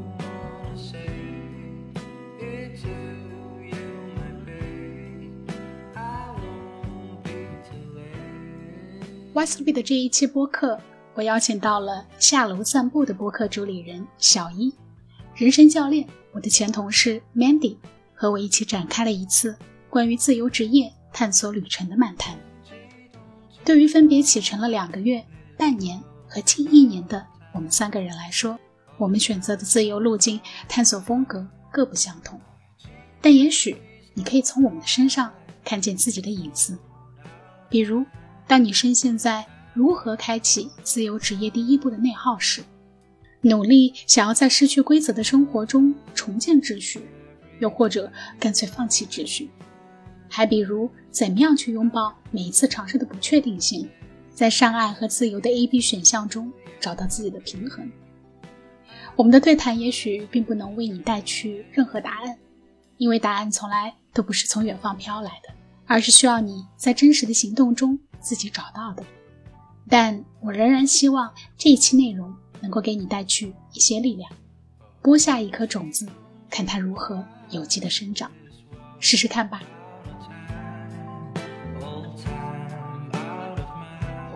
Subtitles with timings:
[9.34, 10.80] 忘死必的这一期播客，
[11.14, 14.74] 我邀请到了下楼散步的播客主理人小一，
[15.36, 17.76] 人生教练，我的前同事 Mandy
[18.16, 19.56] 和我一起展开了一次
[19.90, 22.47] 关于自由职业探索旅程的漫谈。
[23.68, 25.22] 对于分别启程了两个月、
[25.58, 28.58] 半年和近一年的我们三个人来说，
[28.98, 30.40] 我们选择的自由路径、
[30.70, 32.40] 探索风格各不相同。
[33.20, 33.76] 但也许
[34.14, 35.30] 你可以从我们的身上
[35.66, 36.78] 看见自己的影子，
[37.68, 38.06] 比如，
[38.48, 42.64] 当你深陷在如何开启自由职业第一步的内耗时，
[43.42, 47.02] 努力想要在失去规则的生活中重建秩序，
[47.60, 49.50] 又或者干脆放弃秩序。
[50.30, 53.90] 还比如，怎么样去拥抱每一次尝试的不确定性，
[54.34, 57.90] 在上岸和自由的 A、B 选项中找到自己的平衡。
[59.16, 62.38] 我们的对谈也许并不能为你带去任何答案，
[62.98, 65.54] 因为答案从来都不是从远方飘来的，
[65.86, 69.04] 而是需要你在真实的行动中自己找到的。
[69.90, 72.32] 但我仍然希望这一期内容
[72.62, 74.30] 能够给你带去一些力量，
[75.02, 76.06] 播下一颗种子，
[76.50, 78.30] 看它如何有机的生长，
[79.00, 79.64] 试试看吧。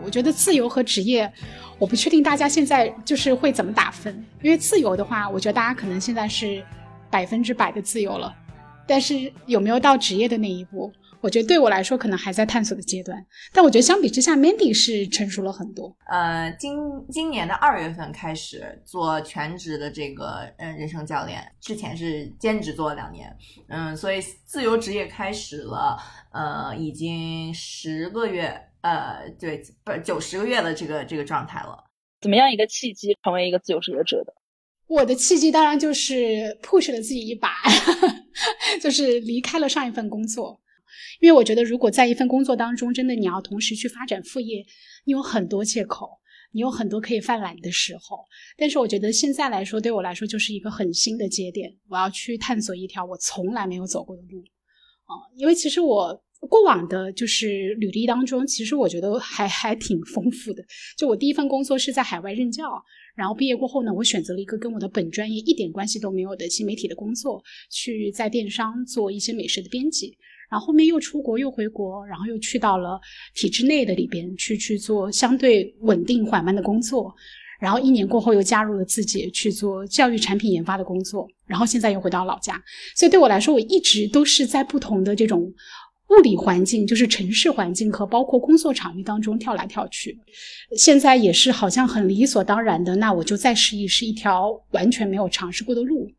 [0.03, 1.31] 我觉得自由和职业，
[1.77, 4.23] 我不确定大家现在就是会怎么打分。
[4.41, 6.63] 因为自由的话，我觉得大家可能现在是
[7.09, 8.33] 百分之百的自由了，
[8.88, 13.23] 但是有没有到职业的那一步，我觉得对我来说可能还在探索的阶段。
[13.53, 15.95] 但我觉得相比之下，Mandy 是成熟了很多。
[16.08, 16.77] 呃，今
[17.09, 23.36] 今年的二月份开始做全职的这个嗯人生教练，之前是兼职做了两年，
[23.67, 25.97] 嗯，所以自由职业开始了，
[26.31, 28.59] 呃，已经十个月。
[28.81, 31.83] 呃，对，不九十个月的这个这个状态了。
[32.19, 34.33] 怎么样一个契机成为一个自由职业者的？
[34.87, 37.49] 我的契机当然就是 push 了自己一把，
[38.81, 40.59] 就是离开了上一份工作。
[41.20, 44.65] 因为我觉得，如果在一份工作当中，真的你要同时去发展副业，
[45.05, 46.09] 你有很多借口，
[46.52, 48.25] 你有很多可以犯懒的时候。
[48.58, 54.43] 但是我觉得现在来说，对我来说就是一个很新的节点，我要去探索一条我从来没有走过的路
[55.05, 55.14] 啊！
[55.36, 56.23] 因为其实我。
[56.47, 60.63] 过往的就是履历当中，其实我觉得还 还挺丰富的。
[60.97, 62.63] 就我第一份工作是在海外任教，
[63.15, 70.17] 然后毕业过后呢，我选择了一个跟我的本专业一点关系都没有的新媒体的工作，去在电商做一些美食的编辑。
[70.49, 72.99] 然后后面又出国又回国，然后又去到了
[73.33, 77.13] 体制内的里边去去做相对稳定缓慢的工作。
[77.59, 81.27] 然后一年过后又加入了自己去做教育产品研发的工作。
[81.45, 82.61] 然后现在又回到老家。
[82.95, 85.53] 所以对我来说，我一直都是在不同的这种。
[86.11, 90.20] 物理环境就是城市环境和包括工作场域当中跳来跳去，
[90.77, 92.94] 现在也是好像很理所当然的。
[92.98, 96.11] 那我就再试一试一条完全没有尝试过的路。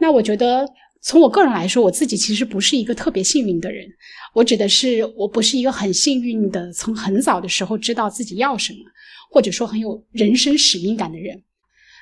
[0.00, 0.68] 那我觉得
[1.00, 3.88] 从我个人来说，我自己其实不是一个特别幸运的人。
[4.34, 8.80] 我指的是我不是一个很幸运的，从很早的时候知道自己要什么，
[9.30, 11.40] 或者说很有人生使命感的人。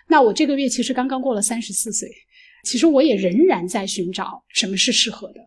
[0.09, 2.09] 那我这个月其实刚刚过了三十四岁，
[2.65, 5.41] 其实我也仍然在寻找什么是适合的。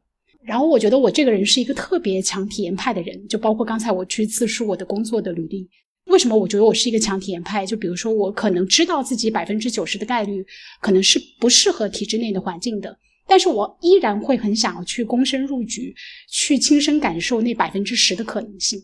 [0.43, 5.69] 然后我觉得我这个人是一个特别强体验派的人，就包括刚才我去自述我的工作的履历。
[6.05, 7.65] 为什么我觉得我是一个强体验派？
[7.65, 10.45] 就比如说我可能知道自己百分之九十的概率
[10.81, 15.93] 可能是不适合体制内的环境的，但是我依然会很想要去躬身入局，
[16.29, 18.81] 去亲身感受那百分之十的可能性。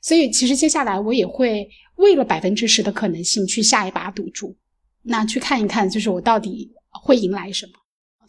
[0.00, 4.56] 所以其实接下来我也会为了百分之十的可能性去下一把赌注，
[5.02, 6.70] 那去看一看，就是我到底
[7.02, 7.72] 会迎来什么。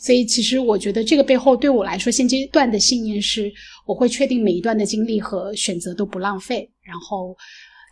[0.02, 3.54] 所以，其实我觉得这个背后对我来说，现阶段的信念是，
[3.86, 7.38] 我会确定每一段的经历和选择都不浪费，然后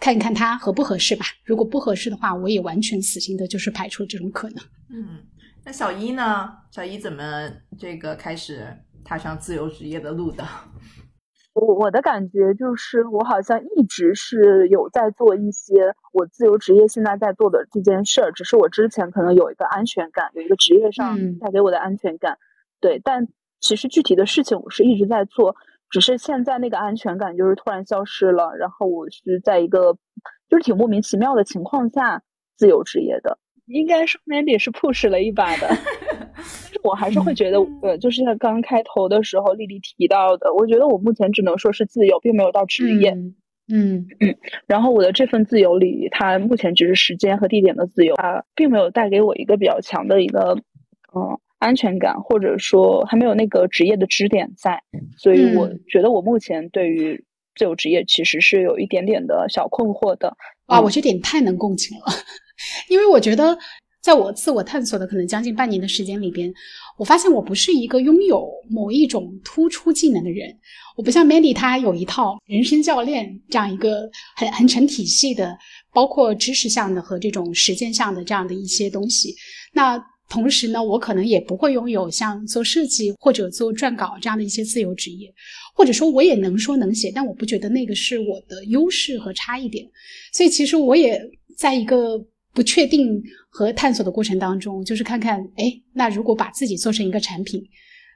[0.01, 1.23] 看一看它合不合适吧。
[1.45, 4.57] 如果不合适的话，我也完全死心的，就是排除这种可能。
[4.89, 5.23] 嗯，
[5.63, 6.49] 那小一呢？
[6.71, 8.65] 小一怎么这个开始
[9.05, 10.43] 踏上自由职业的路的？
[11.53, 22.37] 我我的感觉就是，我好像一直是有在做一些我自由职业现在在做的这件事儿，只是我之前可能有一个安全感，有一个职业上带给我的安全感，
[22.79, 22.99] 对。
[23.03, 23.27] 但
[23.59, 25.55] 其实具体的事情我是一直在做，
[25.89, 29.93] 只是现在那个安全感就是突然消失了，然后我是在一个
[30.49, 32.21] 就是挺莫名其妙的情况下
[32.55, 33.37] 自由职业的。
[33.67, 35.67] 应该说，Mandy 是 push 了一把的，
[36.33, 43.11] 但是我还是会觉得，呃，就是像刚开头的时候丽丽提到的，我觉得我目前只能说是自由，并没有到职业。
[43.11, 43.35] 嗯
[43.71, 44.35] 嗯嗯。
[44.67, 50.57] 然后我的这份自由里，它目前只是时间和地点的自由，它并没有带给我一个比较强的一个，
[51.15, 54.81] 嗯，安全感，或者说还没有那个职业的支点在，
[55.17, 57.23] 所以我觉得我目前对于
[57.55, 60.35] 自由职业其实是有一点点的小困惑的。
[60.67, 62.05] 哇，我这点太能共情了，
[62.89, 63.57] 因为我觉得
[64.09, 66.51] 在我自我探索的可能将近半年的时间里边，
[66.97, 70.49] 我发现我不是一个拥有某一种突出技能的人。
[70.97, 75.55] 我不像 Mandy，他有一套人生教练这样一个很很成体系的，
[75.93, 79.35] 包括知识项的和这种实践项的这样的一些东西。
[79.73, 85.31] 那同时呢，我可能也不会拥有像做设计或者做撰稿这样的一些自由职业，
[85.75, 89.87] 或者说我也能说能写，但我不觉得那个是我的优势和差异点。
[90.33, 91.21] 所以其实我也
[91.55, 92.19] 在一个
[92.53, 97.61] 不确定和探索的过程当中，就是看看，哎，那如果把自己做成一个产品，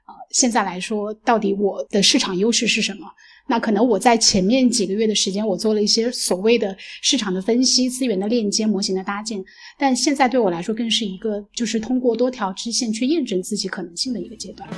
[0.04, 3.06] 啊，现在来说，到底我的市场优势是什么？
[3.46, 9.42] 那可能我在前面几个月的时间，我做了一些所谓的市场的分析、资源的链接、模型的搭建，
[9.78, 14.68] 但现在对我来说，更是一个就是通过多条支线去验证自己可能性的一个阶段。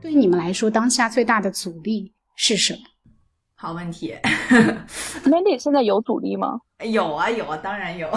[0.00, 2.80] 对你们来说，当下最大的阻力是什么？
[3.60, 4.14] 好问题。
[5.26, 6.60] Mandy 现在有阻力吗？
[6.84, 8.08] 有啊有啊，当然有，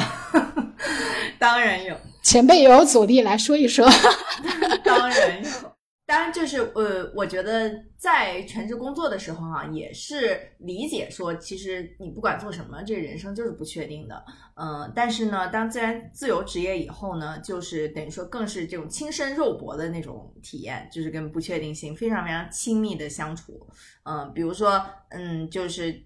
[1.39, 1.95] 当然有。
[2.21, 3.89] 前辈也有阻力，来说一说。
[4.85, 5.70] 当然有，
[6.11, 14.25] 当然就是呃，我觉得在全职工作的时候哈、也是理解说，其实你不管做什么，这人生就是不确定的。
[14.55, 23.65] 嗯、但是呢，当自然自由职业以后呢，就是等于说更是这种亲身肉搏的那种体验，就是跟不确定性非常非常亲密的相处。
[24.03, 25.97] 嗯、比如说，嗯，就是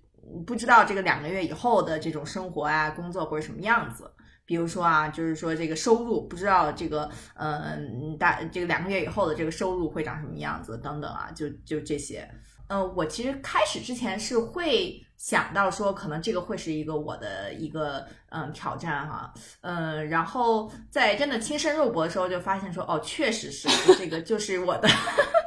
[0.46, 4.12] 不知道这个两个月以后的这种生活啊、工作会是什么样子。
[4.46, 7.78] 比如说啊，就是说这个收入不知道这个呃
[8.20, 12.30] 大这个两个月以后的这个收入会长什么样子等等啊，就就这些。
[12.68, 19.32] 呃，我其实开始之前是会想到说，可能这个会是一个我的一个嗯挑战哈，
[19.62, 23.68] 嗯，然后在真的亲身肉搏的时候，就发现说，哦，确实是
[24.00, 24.90] 这个就是我的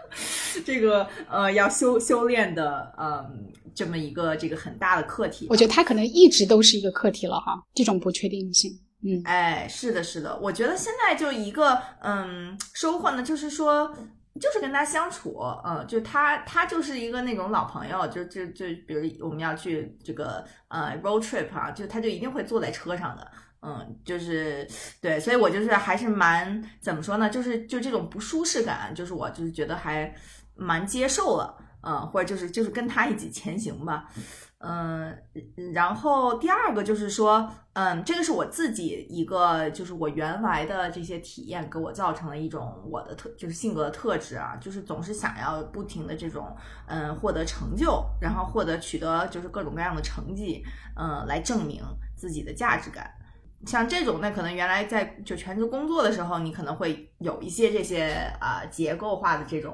[0.65, 5.49] 这个呃要修修炼的嗯这么一个这个很大的课题。
[5.51, 8.71] 我觉得它可能一直都是一个课题了哈，这种不确定性。
[9.05, 13.95] 嗯，哎，是的，是的，我觉得现在就一个嗯收获呢，就是说，
[14.41, 23.31] 就是跟他相处，嗯，就他他就是一个那种老朋友，就就就比如我们要去这个呃 road trip 啊，就他就一定会坐在车上的，
[23.63, 24.69] 嗯，就是
[25.01, 30.13] 对，所以我就是还是蛮怎么说呢，就是就这种不舒适感，就是我就是觉得还
[30.57, 34.09] 蛮接受了，嗯，或者就是就是跟他一起前行吧。
[34.61, 35.17] 嗯，
[35.73, 46.57] 然后第二个就是说，嗯，这个是我自己一个，就是我原来的这些体验给我造成了一种我的特，就是性格的特质啊，就是总是想要不停的这种，
[46.89, 50.65] 嗯，获得成就，然后获得取得就是各种各样的成绩，
[50.97, 51.81] 嗯，来证明
[52.17, 53.09] 自己的价值感。
[53.65, 59.73] 像这种那，可能原来在就全职工作的时候，你可能会有一些这些啊、结构化的这种，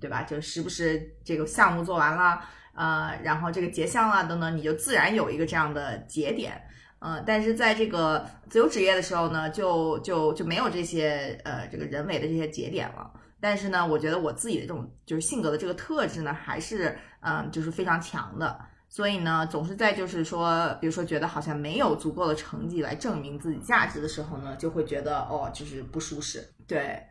[0.00, 0.22] 对吧？
[0.22, 2.40] 就时不时这个项目做完了。
[2.74, 6.60] 呃，然后这个结项啊等等，你就自然有一个这样的节点，
[6.98, 13.10] 呃，但是在这个自由职业的时候呢，就就就没有这些呃这个人为的这些节点了。
[13.40, 18.58] 但是呢，我觉得我自己的这种就是性格的这个特质呢，还是嗯、就是非常强的。
[18.88, 26.48] 所以呢，总是在就是说，比如说觉得好像没有足够的成绩来证明自己价值的时候呢，就会觉得哦，就是不舒适。
[26.66, 27.02] 对，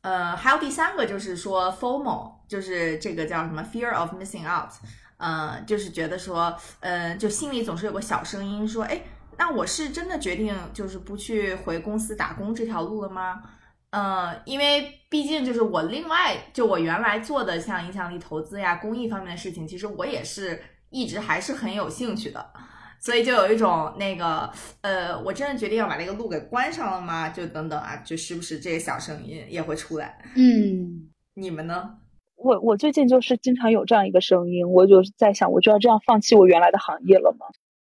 [0.00, 4.72] 呃，还有第三个就是说 FOMO，就是这个叫什么 fear of missing out。
[5.18, 9.00] 呃，就是觉得说，呃，就心里总是有个小声音说，哎，
[9.38, 13.42] 那我是真的决定就是不去回公司打工这条路了吗？
[13.90, 22.52] 呃，因为毕竟就是我另外就我原来做的像影响力投资呀、公益方面的事情，其实我也是一直还是很有兴趣的，
[23.00, 27.30] 所以就有一种那个，呃，我真的决定要把这个路给关上了吗？
[27.30, 30.18] 就等等啊，就是不是这个小声音也会出来。
[30.34, 31.94] 嗯，你们呢？
[32.36, 37.46] 我我最近就是经常有这样一个声音，我就在想，我就要这样放弃我原来的行业了吗？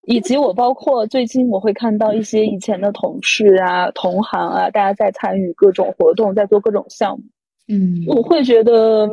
[0.02, 7.24] 以及我包括最近我会看到一些以前的同事啊、同行啊，大家在参与各种活动，在做各种项目，
[7.66, 9.04] 嗯，我会觉得，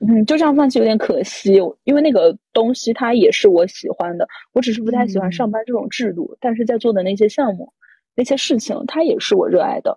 [0.00, 7.70] 嗯，就这样放弃有点可惜，因为那个东西它也是我喜欢的，我只是不太喜欢上班这种制度，但是在做的那些项目、
[8.14, 9.94] 那些事情，它也是我热爱的，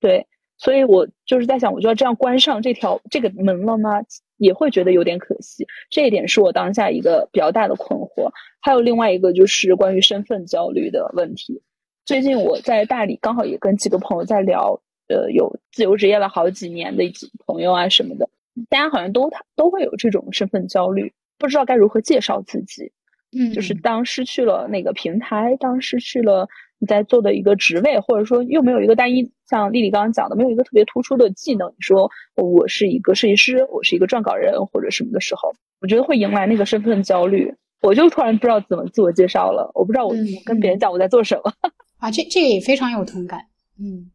[0.00, 0.26] 对。
[0.62, 4.00] 所以我就是在想，我就要这样关上这条这个门了吗？
[4.36, 5.66] 也会觉得有点可惜。
[5.90, 8.30] 这一点是我当下一个比较大的困惑。
[8.60, 11.60] 还有另外一个就是关于身份焦虑的问题。
[12.04, 18.28] 最近我在大理，刚好也跟几个朋友在聊，呃，有自由职业了好几年的几朋友啊什么的，
[18.68, 22.92] 大家好像都都会有这种身份焦虑，不知道该如何介绍自己。
[23.36, 26.48] 嗯，就是当失去了那个平台，当失去了
[26.82, 31.68] 你在做的一个职位，或者说又没有一个单一，像丽丽刚刚讲的，没有一个特别突出的技能。
[31.68, 37.54] 你说我是一个设计师，我是一个撰稿人或者什么的时候，我觉得会迎来那个身份焦虑。
[37.82, 41.52] 我就突然不知道怎么自我介绍了，我不知道我跟别人讲我在做什么。
[41.98, 43.46] 啊，这这个也非常有同感。
[43.78, 44.10] 嗯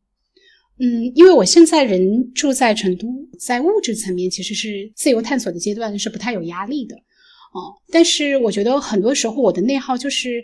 [0.80, 3.08] 嗯，因为我现在人住在成都，
[3.40, 6.98] 在物质层面其实是自由探索的阶段，是不太有压力的。
[6.98, 10.44] 哦，但是我觉得很多时候我的内耗就是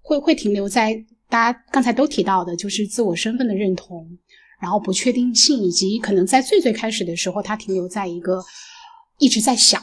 [0.00, 4.08] 会会停留在大家刚才都提到的，就是自我身份的认同，
[4.60, 8.42] 然后不确定性，以及可能在最最开始的时候，它停留在一个
[9.18, 9.82] 一直在想，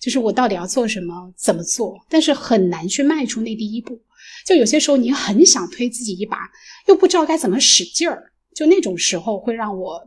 [0.00, 3.98] 就是我到底要做什么，怎么做，但是很难去迈出那第一步。
[4.46, 6.38] 就有些时候你很想推自己一把，
[6.86, 10.00] 又不知道该怎么使劲儿，就那种时候会让我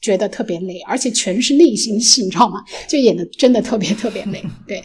[0.00, 2.62] 觉得特别累，而且全是内心戏，你知道吗？
[2.88, 4.84] 就演的真的特别特别累，对。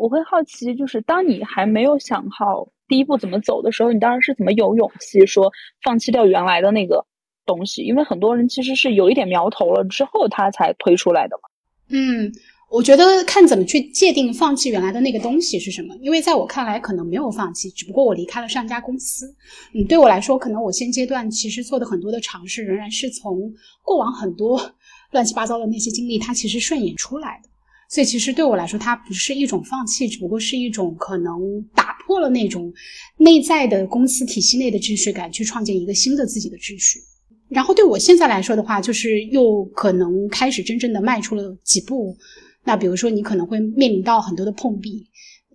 [0.00, 5.52] 我会好奇，就是当你还没有想好第一步怎么走的时候，你当时是怎么有勇气说
[5.82, 7.04] 放弃掉原来的那个
[7.44, 7.82] 东西？
[7.82, 11.50] 因为很多人其实是有一点苗头了之后，他才推出来的嘛。
[11.90, 12.32] 嗯，
[12.70, 15.94] 我觉得看怎么去界定放弃原来的那个东西是什么。
[16.00, 19.26] 因为在我看来，可能没有放弃，只不过我离开了上家公司。
[19.74, 23.52] 嗯，对我来说，可能我现阶段其实做的很多的尝试，仍然是从
[23.82, 24.58] 过往很多
[25.12, 27.49] 乱七八糟的那些经历，它其实顺延出来的。
[27.90, 32.72] 所以其实对我来说，它不是一种放弃，只不过是一种可能打破了那种
[33.18, 37.00] 内在的公司体系内的秩序感，去创建一个新的自己的秩序。
[37.48, 42.16] 然后对我现在来说的话，就是又可能开始真正的迈出了几步。
[42.62, 45.04] 那比如说，你可能会面临到很多的碰壁。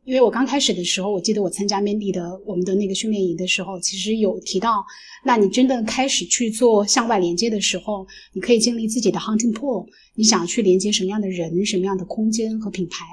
[0.05, 4.85] 因为我刚开始的时候，我记得我参加 Mandy 的我们的那个训练营的时候，其实有提到，
[5.23, 13.03] 那你真的开始去做向外连接的时候，你可以建立自己的 hunting pool，你想去连接什么样的人、什么样的空间和品牌。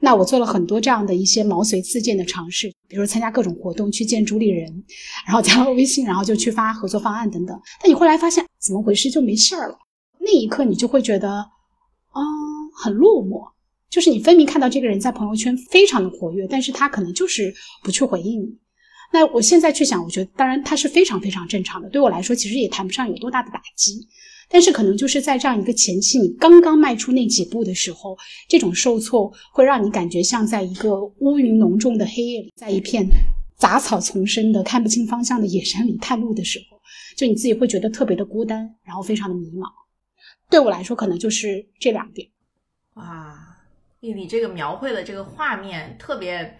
[0.00, 4.82] 那我做了很多这样的一些毛遂自荐的尝试，比如参加各种活动，去见主理人，
[5.26, 7.60] 然后加了微信，然后就去发合作方案等等。
[7.82, 9.76] 但你后来发现怎么回事就没事儿了，
[10.18, 11.28] 那一刻你就会觉得，
[12.14, 12.22] 嗯，
[12.74, 13.46] 很落寞。
[13.90, 18.56] 就是你分明看到这个人在朋友圈非常的活跃，但是他可能就是不去回应你。
[19.12, 21.90] 那我现在去想，我觉得当然他是非常非常正常的。
[21.90, 24.06] 对我来说，其实也谈不上有多大的打击，
[24.48, 28.16] 但是可能就是在这样一个前期，你刚刚迈出那几步的时候，
[28.48, 33.04] 这种受挫会让你感觉像在一个乌云浓重的黑夜里，在一片
[33.58, 36.80] 杂草丛生的看不清方向的野山里探路的时候，
[37.16, 39.66] 就你自己会觉得特别的孤单，然后非常的迷茫。
[40.48, 42.28] 对我来说，可能就是这两点。
[42.94, 43.49] 啊。
[44.00, 46.56] 丽丽这个描绘的这个画面特别，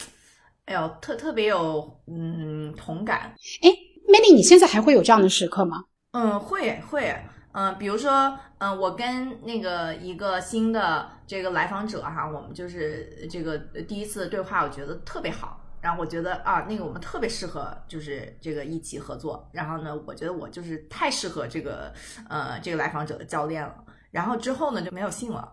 [0.66, 3.34] 哎呦，特特别有嗯同感。
[3.62, 3.68] 哎
[4.06, 5.84] ，Mandy，你现在还会有这样的时刻吗？
[6.12, 7.16] 嗯，会会，
[7.52, 15.58] 嗯，比如说，嗯，我跟那个一个新的这个来访者哈，我们就是这个第一次对话，我觉得特别好。
[15.80, 19.48] 然后我觉得啊，那个我们特别适合，就是这个一起合作。
[19.50, 21.90] 然后呢，我觉得我就是太适合这个
[22.28, 23.74] 呃这个来访者的教练了。
[24.10, 25.50] 然后之后呢就没有信了。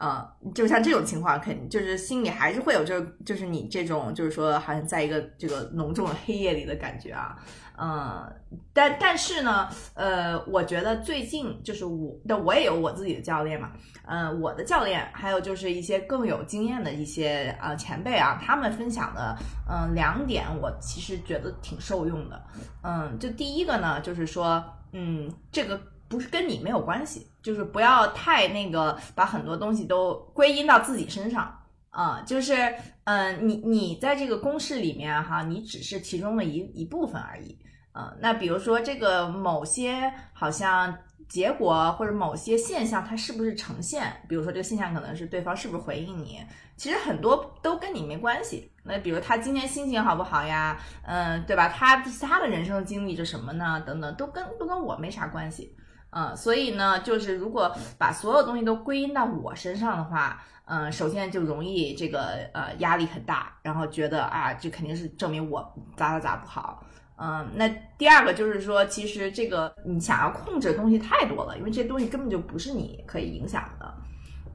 [0.00, 7.36] 呃，就像这种情况，肯定就是心里还是会有，就就是你这种，就是说好像在一个这个浓重的黑夜里的感觉啊，
[7.76, 8.32] 嗯，
[8.72, 13.72] 但但是呢，呃，我觉得最近就是我，的我也有我自己的教练嘛，
[14.06, 19.36] 嗯，我的教练还有就是一些更有经验的一些啊前辈啊，他们分享的，
[19.68, 22.42] 嗯，两点我其实觉得挺受用的，
[22.82, 25.78] 嗯，就第一个呢，就是说，嗯，这个。
[26.10, 31.56] 不是跟你没有关系，就是不要太那个把很多东西都归因到自己身上
[31.90, 32.74] 啊，就是
[33.04, 37.56] 嗯，你你在这个公式里面哈，你只是其中的一一部分而已，
[37.94, 40.98] 嗯，那比如说这个某些好像
[41.28, 44.12] 结果或者某些现象，它是不是呈现？
[44.28, 46.40] 比如说这个现象可能是对方是不是回应你，
[46.76, 48.72] 其实很多都跟你没关系。
[48.82, 50.76] 那比如他今天心情好不好呀？
[51.04, 51.68] 嗯，对吧？
[51.68, 53.80] 他他的人生经历着什么呢？
[53.86, 55.76] 等等，都跟都跟我没啥关系。
[56.12, 65.62] 嗯，所以呢，就是如果把所有东西都归因到我身上的话，嗯，首先就容易这个呃压力很大，然后觉得啊，这肯定是证明我
[65.96, 66.84] 咋咋咋不好。
[67.16, 73.94] 嗯，那第二个就是说，其实这个你想要控制的东西太多了，因为这东西根本就不是你可以影响的。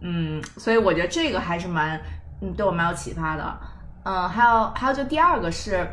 [0.02, 1.98] 嗯，所以我觉得这个还是蛮
[2.42, 3.60] 嗯对我蛮有启发的。
[4.04, 5.88] 嗯，还有还有就第二个是，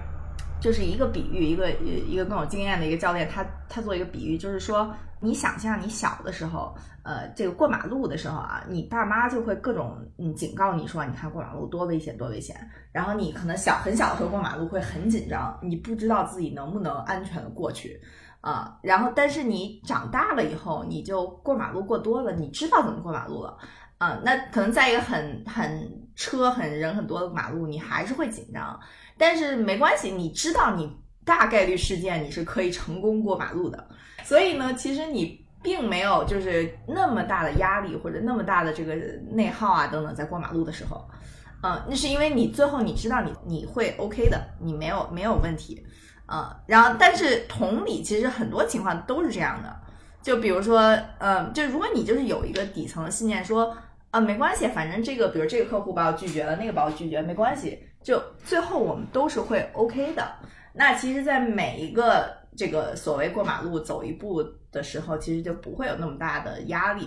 [0.61, 4.92] 就是一个比喻，一个一个更有经验的一个教练，他他做一个比喻，就是说。
[5.22, 6.74] 你想象你小的时候，
[7.04, 12.56] 呃，这个过马路的时候啊，你爸妈就会各种嗯警告你说，你看过马路多危险多危险。
[12.90, 18.00] 然后你可能小很小的时候过马路会很紧张，你不知道自己能不能安全的过去
[18.40, 18.76] 啊。
[18.82, 23.56] 然后但是你长大了以后，你就过马路过多了，你知道怎么过马路了
[23.98, 24.20] 啊。
[24.24, 28.78] 那可能在一个很很车很人很多的马路，你还是会紧张，
[29.16, 31.00] 但是没关系，你知道你。
[31.24, 33.88] 大概率事件你是可以成功过马路的。
[34.24, 38.94] 所以呢，其实你并没有就是那么大的压力或者那么大的这个
[39.30, 41.08] 内耗啊等等，在过马路的时候，
[41.62, 45.84] 嗯，那是因为你最后你知道你你会 OK 的，你没有没有问题，
[46.26, 49.76] 嗯，然后但是同理，其实很多情况都是这样的，
[50.22, 53.76] 就比如说，嗯，就如果你就是有一个底层的信念说。
[54.12, 60.30] 啊，没关系，反正这个，比如这个客户把我拒绝了，那个把我拒绝，没关系，就最后我们都是会 OK 的。
[60.74, 67.06] 那其实，在每一个这个所谓过马路走一步的时候，其实就不会有那么大的压力。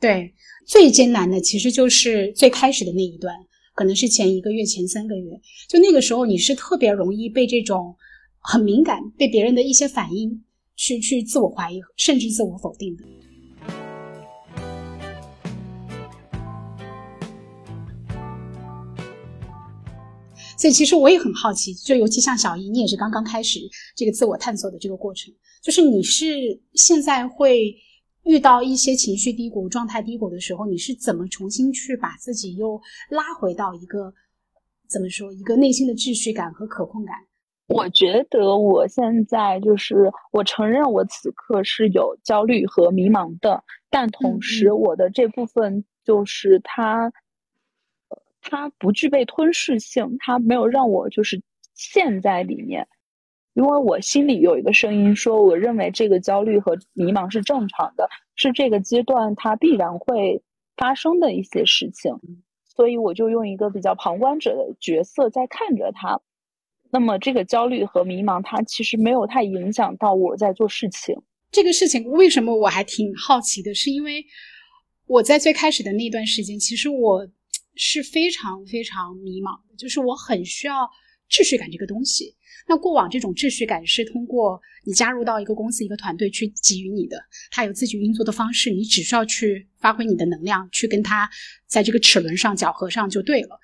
[0.00, 0.34] 对，
[0.66, 3.34] 最艰难的其实就是最开始的那一段，
[3.74, 7.94] 可能是前一个月、前三个月，就那个时候你是特别容易被这种
[8.38, 10.44] 很敏感，被别人的一些反应
[10.76, 13.04] 去去自我怀疑，甚至自我否定的。
[20.64, 23.60] 所以其实我也很好奇，就尤其像小姨，你也是刚刚开始
[23.94, 25.30] 这个自我探索的这个过程，
[25.62, 27.76] 就是你是现在会
[28.22, 32.80] 遇到一些情绪低谷、状态低谷的时候，你是怎么重新去把自己又
[33.10, 34.10] 拉回到一个
[34.88, 37.14] 怎么说一个内心的秩序感和可控感？
[37.66, 47.12] 我觉得我现在就是我承认我此刻是有焦虑和迷茫的，但同时我的这部分就是它。
[48.50, 51.42] 它不具备吞噬性，它没有让我就是
[51.74, 52.86] 陷在里面，
[53.54, 60.42] 因为我心里有一个声音说，我认为这个焦虑和迷茫是正常的，是这个阶段它必然会
[60.76, 62.12] 发生的一些事情，
[62.64, 66.20] 所以我就用一个比较旁观者的角色在看着它。
[66.90, 71.16] 那么这个焦虑和迷茫，它其实没有太影响到我在做事情。
[71.50, 74.24] 这个事情为什么我还挺好奇的，是因为
[75.06, 77.26] 我在最开始的那段时间，其实我。
[77.74, 80.88] 是非常非常迷茫的，就是我很需要
[81.30, 82.34] 秩序感这个东西。
[82.66, 91.28] 那过往这种秩序感是通过你加入到一个公司、一个团队去给予你的，它有自己运作的方式，你只需要去发挥你的能量，去跟它
[91.66, 93.60] 在这个齿轮上搅和上就对了。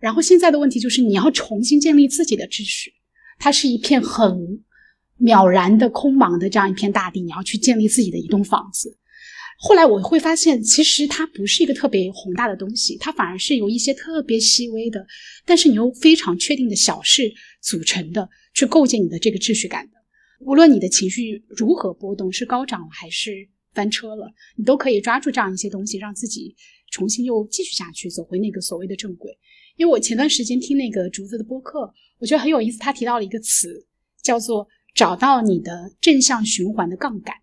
[0.00, 2.92] 然后现在的问题就是你要重新建立自己的秩序，
[3.38, 4.64] 它是一片很
[5.20, 8.98] 渺然的空茫的这样一片大地，你要去建立自己的一栋房子。
[9.62, 15.06] 后来我会发现，其实它不是一个特别宏大的东西，它反而是由一些特别细微的，
[15.44, 19.92] 但是你又非常确定的小事组成的，去构建你的这个秩序感的。
[20.46, 26.56] 无论你的情绪如何波动，是高涨还是翻车了，你都可以抓住这样一些东西，让自己
[26.90, 29.30] 重新又继续下去，走回那个所谓的正轨。
[29.76, 33.86] 因为我前段时间听那个竹子的播客，我觉得很有意思，他提到了一个词，
[34.22, 37.36] 叫做找到你的正向循环的杠杆。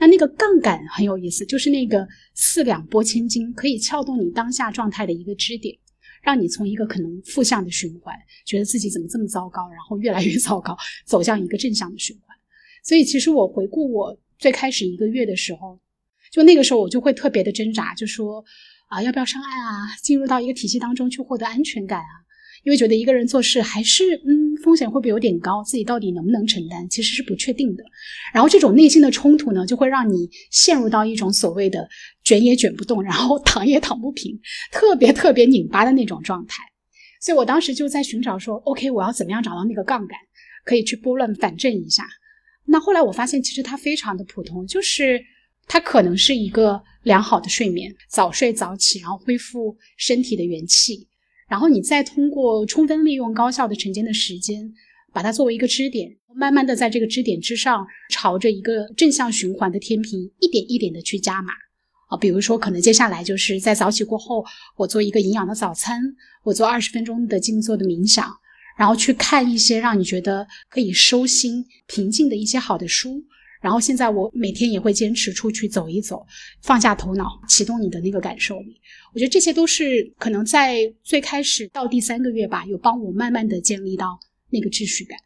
[0.00, 5.76] 那那个杠杆很有意思，就是那个四两拨千斤，可以撬动你当下状态的一个支点，
[6.22, 12.34] 让你从一个可能负向的循环，觉得自己怎么这么糟糕，然后越来越糟糕，走向一个正向的循环。
[12.82, 15.78] 所以，其实我回顾我最开始一个月的时候，
[16.32, 18.42] 就那个时候我就会特别的挣扎，就说
[18.88, 22.24] 啊，要不要上岸啊，进入到一个体系当中去获得安全感啊。
[22.62, 27.84] 因为觉得一个人做事还是嗯风险会不会有点高，自己到底能不能承担，其实是不确定的。
[28.34, 31.88] 然后这种内心的冲突呢，就会让你陷入到一种所谓的
[32.22, 34.38] 卷也卷不动，然后躺也躺不平，
[34.70, 36.62] 特别特别拧巴的那种状态。
[37.20, 40.18] 所以我当时就在寻找说，OK，我要怎么样找到那个杠杆，
[40.64, 42.06] 可以去拨乱反正一下。
[42.66, 45.20] 那后来我发现，其实它非常的普通，就是
[45.66, 51.08] 它可能是一个良好的睡眠，早睡早起，然后恢复身体的元气。
[51.50, 54.72] 然后你再通过充分利用高效的晨间的时间，
[55.12, 61.52] 把它作为一个支点，慢慢的在这个支点之上，朝着一个正向循环的天平，一点一点的去加码
[62.08, 62.16] 啊。
[62.16, 64.44] 比如说，可能接下来就是在早起过后，
[64.76, 66.00] 我做一个营养的早餐，
[66.44, 68.32] 我做二十分钟的静坐的冥想，
[68.78, 73.24] 然后去看一些让你觉得可以收心、平静的一些好的书。
[73.60, 76.26] 然后现在我每天也会坚持出去走一走，
[76.62, 78.80] 放下头脑，启动你的那个感受力。
[79.12, 84.18] 我觉得这些都是可能在最开始到第三个月吧，有帮我慢慢的建立到
[84.50, 85.18] 那个秩序感。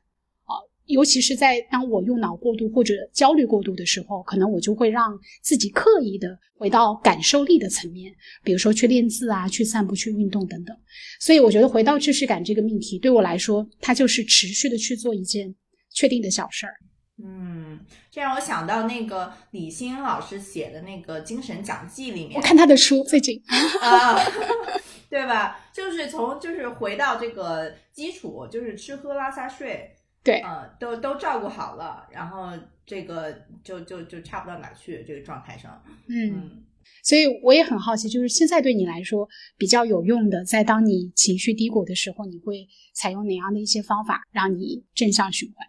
[0.44, 10.76] 啊，尤其是在当我用脑过度或者焦虑过度的时候，可能我就会让自己刻意的回到感受力的层面，比如说去练字啊，去散步、去运动等等。
[11.20, 15.54] 所以我觉得回到秩序感这个命题，对我来说，它就是持续的去做一件
[15.92, 16.74] 确定的小事儿。
[17.22, 17.78] 嗯，
[18.10, 23.40] 这让我想到那个李欣老师写的那个精神讲记里面，我看他的书最近
[23.80, 24.18] 啊，
[25.08, 25.60] 对吧？
[25.72, 32.50] 就是从就是回到这个基础，就是吃喝拉撒睡，对，呃，都都照顾好了，然后
[32.84, 35.80] 这个就就就差不到哪去这个状态上。
[36.08, 36.64] 嗯，
[37.04, 45.64] 所以我也很好奇，就是现在对你来说比较有用的，在当你情绪低谷的时候，你会采用哪样的一些方法，让你正向循环？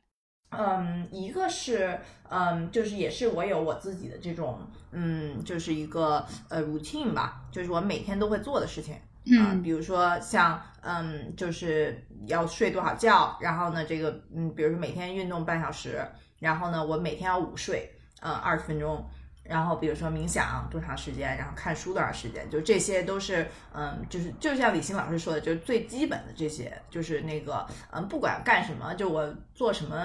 [0.57, 4.59] 嗯，一个是，嗯，就是也是我有我自己的这种，
[4.91, 8.95] 嗯，就是一个呃 routine 吧，就是我每天都会做的事情。
[9.27, 16.05] 嗯比如说像嗯，就是要睡多少觉，然后呢，这个嗯，比如说每天运动半小时，
[16.39, 17.91] 然后呢，我每天要午睡，
[18.21, 19.03] 嗯，二十分钟，
[19.47, 29.95] 然后比如说冥想多长时间，然后看书多长时间，就这些都是嗯，就是就像李欣老师说的，就是最基本的这些，就是那个嗯，不管干什么，就我做什么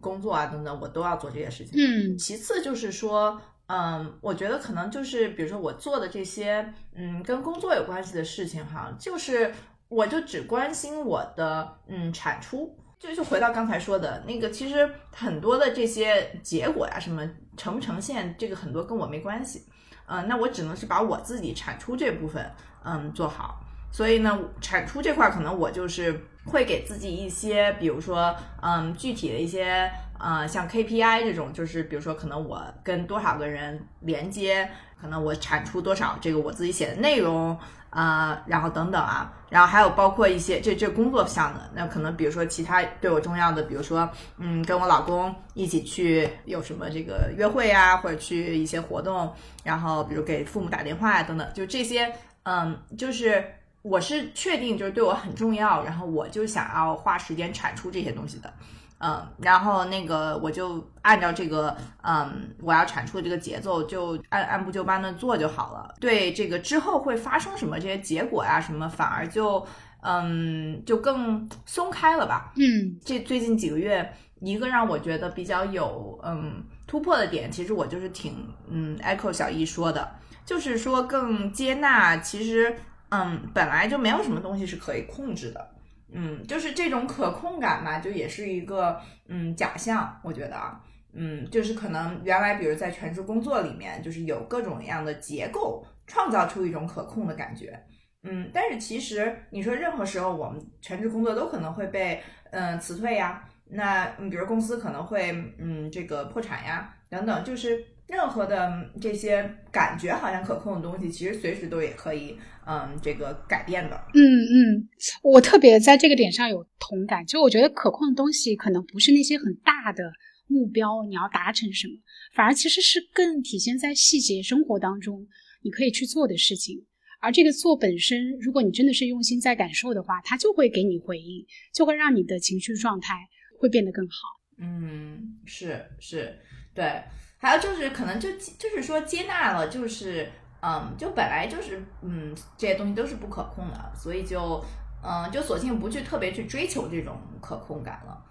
[0.00, 1.74] 工作啊等等，我都要做这些事情。
[1.78, 9.54] 嗯其次就是说，嗯，我觉得可能就是，比如说我做的这些，嗯，跟工作有关系的事情哈，就是
[9.88, 12.76] 我就只关心我的，嗯，产出。
[12.98, 17.22] 就是回到刚才说的那个，其实很多的这些结果呀，什么
[17.56, 19.64] 呈不呈现，这个很多跟我没关系。
[20.06, 22.50] 嗯、那我只能是把我自己产出这部分，
[22.82, 23.60] 嗯，做好。
[23.90, 34.68] 所以呢，产出这块可能我就是会给自己一些，比如说，嗯，具体的一些，呃，像 KPI 这种，就是比如说，可能我跟多少个人连接，
[35.00, 37.58] 可能我产出多少这个我自己写的内容，
[37.90, 49.32] 啊、然后等等啊，然后还有包括一些这这工作项的，那可能比如说其他对我重要的，比如说，嗯，跟我老公一起去有什么这个约会啊，或者去一些活动，
[49.64, 53.42] 然后比如给父母打电话呀、等等，就这些，嗯，就是
[53.82, 58.52] 我是确定就是对我很重要，然后我就想要花时间产出这些东西的。
[59.00, 65.94] 嗯，然后那个我就按照这个嗯我要产出的这个节奏，就按按部就班的做就好了。
[66.00, 69.64] 对这个之后会发生什么这些结果呀、什么，反而就
[70.02, 72.52] 嗯就更松开了吧。
[72.56, 80.10] 嗯这最近几个月，一个让我觉得比较有嗯突破的点，其实我就是挺嗯 echo 小易说的，
[80.44, 82.76] 就是说更接纳，其实
[83.10, 85.70] 嗯本来就没有什么东西是可以控制的，
[86.12, 90.80] 嗯，就是这种可控感嘛，就也是一个嗯假象，我觉得啊。
[91.14, 97.82] 嗯，就是可能原来，比如在全职工作里面，就是有各种各样的结构，创造出一种可控的感觉。
[98.22, 113.96] 嗯，但是其实你说任何时候我们全职工作都可能会被嗯、辞退呀，那嗯比如公司可能会嗯这个破产呀等等，就是任何的嗯这些感觉好像可控的东西，其实随时都也可以嗯这个改变的。
[114.14, 114.88] 嗯嗯，
[115.22, 120.10] 我特别在这个点上有同感，就我觉得可控的东西可能不是那些很大的
[120.46, 121.94] 目标，你要达成什么，
[122.34, 125.26] 反而其实是更体现在细节生活当中
[125.62, 126.86] 你可以去做的事情。
[127.20, 131.44] 而这个做本身，如果你真的是用心在感受的话，它就会给你回应，
[131.74, 133.14] 就会让你的情绪状态
[133.58, 134.16] 会变得更好。
[134.56, 136.38] 嗯，是是，
[136.74, 137.02] 对。
[137.38, 140.28] 还有就是可能就就是说接纳了，就是
[140.60, 144.62] 嗯，就本来就是嗯这些东西都是不可控的，所以就
[145.02, 148.24] 嗯就索性不去特别去追求这种可控感了。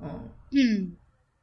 [0.00, 0.10] 嗯
[0.52, 0.96] 嗯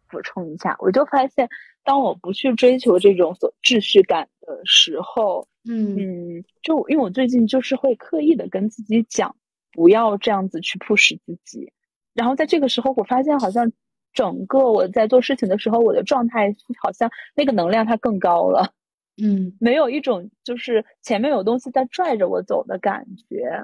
[0.10, 1.48] 补充一下，我就发现，
[1.86, 5.96] 当我不去追求这种所秩序感的时候，嗯
[6.40, 9.34] 嗯，就因为我最近就是会刻意的跟自己讲，
[9.72, 11.72] 不要这样子去 push 自己。
[12.14, 13.72] 然后在这个时候，我发现好像
[14.14, 18.74] 整个我在做事情的时候，我的状态好像那个能量它更高了，
[19.22, 23.64] 嗯没有一种就是前面有东西在拽着我走的感觉。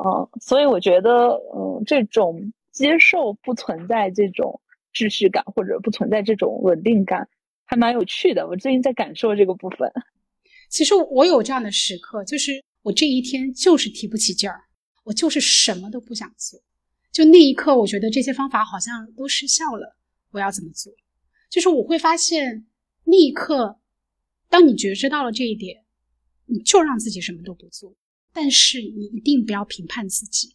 [0.00, 4.60] 嗯，所以我觉得，嗯，这种接受不存在这种
[4.94, 7.28] 秩序感，或者不存在这种稳定感，
[7.66, 8.46] 还蛮有趣的。
[8.46, 9.90] 我最近在感受这个部分。
[10.70, 14.60] 其实我有这样的时刻，就是我这一天就是提不起劲儿，
[15.02, 16.60] 我就是什么都不想做。
[17.12, 19.96] 就那一刻，我觉得这些方法好像都失效了。
[20.30, 20.92] 我要怎么做？
[21.50, 22.66] 就是我会发现，
[23.04, 23.78] 那一刻，
[24.48, 25.84] 当你觉知到了这一点，
[26.46, 27.94] 你就让自己什么都不做。
[28.32, 30.54] 但是你一定不要评判自己，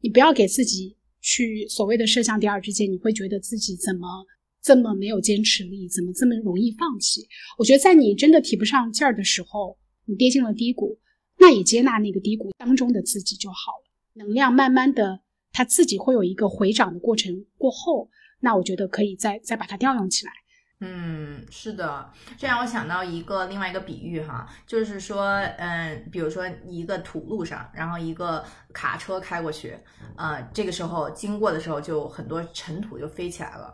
[0.00, 4.26] 你不要给自己去所谓的设向第二支箭，你会觉得自己怎么
[4.60, 7.26] 这么没有坚持力，怎么这么容易放弃？
[7.56, 10.98] 我觉得在你真的提不上劲儿的时候，你跌进了低谷，
[11.38, 13.90] 那也接纳那个低谷当中的自己就好了。
[14.14, 15.20] 能量慢慢的，
[15.52, 17.44] 它自己会有一个回涨的过程。
[17.58, 18.08] 过后，
[18.40, 20.32] 那我觉得可以再再把它调用起来。
[20.84, 25.26] 嗯，是的，这让我想到一个另外一个比喻哈，就是说，
[25.58, 29.78] 嗯，比如说一个土路上，然后一个卡车开过去，
[30.16, 33.72] 呃，这个时候经过的时候，就很多尘土就飞起来了，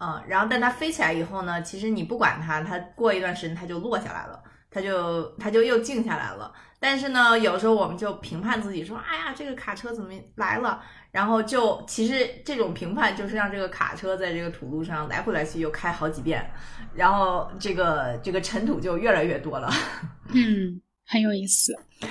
[0.00, 6.52] 嗯，然后但它飞起来以后呢，其实你不管它，它过一段时间它就落下来了，它就他就又静下来了。
[6.78, 10.82] 但是呢，有时候我们就评判自己说，哎呀，这个卡车怎么来了？
[11.10, 16.50] 然后就其实这种评判就是让这个卡车在这个土路上来回来去又开好几遍，
[16.94, 19.68] 然后这个这个尘土就越来越多了。
[20.32, 21.74] 嗯，很有意思。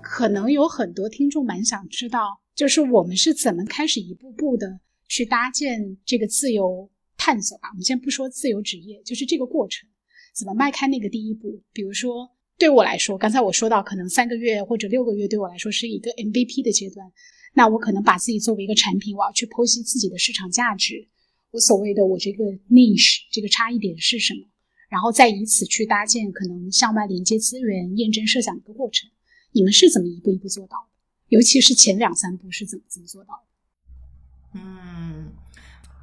[0.00, 7.68] 可能有很多听众蛮想知道，就是我们是怎么开始一步步的去搭建这个自由探索吧。
[7.72, 9.88] 我们先不说自由职业，就是这个过程
[10.34, 11.60] 怎么迈开那个第一步。
[11.72, 17.10] 比如说，对我来说，刚才我说到，可能三个月或者六个月对我来说是一个 MVP 的阶段。
[17.54, 21.08] 那我可能把自己作为一个产品，我要去剖析自己的市场价值，
[21.50, 24.40] 我所谓的我这个 niche 这个差异点是什么，
[24.88, 29.08] 然后再以此去搭建可能向外连接资源、验证设想的一个过程。
[29.52, 30.76] 你们是怎么一步一步做到？
[31.28, 34.60] 尤其是前两三步是怎么怎么做到的？
[34.60, 35.32] 嗯，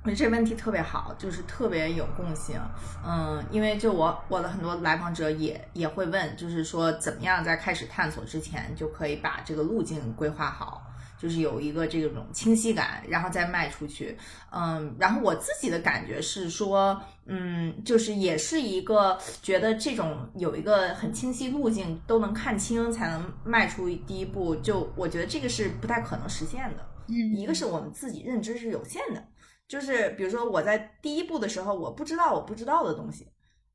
[0.03, 2.59] 我觉得这个问题特别好，就是特别有共性。
[3.05, 10.90] 嗯，因为就我我的很多来访者也也会问，就是说怎么样在开始探索之前就可以把这个路径规划好。
[11.21, 14.17] 就是有一个这种清晰感，然后再卖出去，
[14.51, 26.83] 嗯，然后我自己的感觉是说，嗯，就是也是一个觉得这种有一个很清晰路径都能看清才能迈出第一步，就我觉得这个是不太可能实现的。
[27.07, 29.23] 嗯，一个是我们自己认知是有限的，
[29.67, 33.27] 就是比如说我在第一步的时候，我不知道我不知道的东西，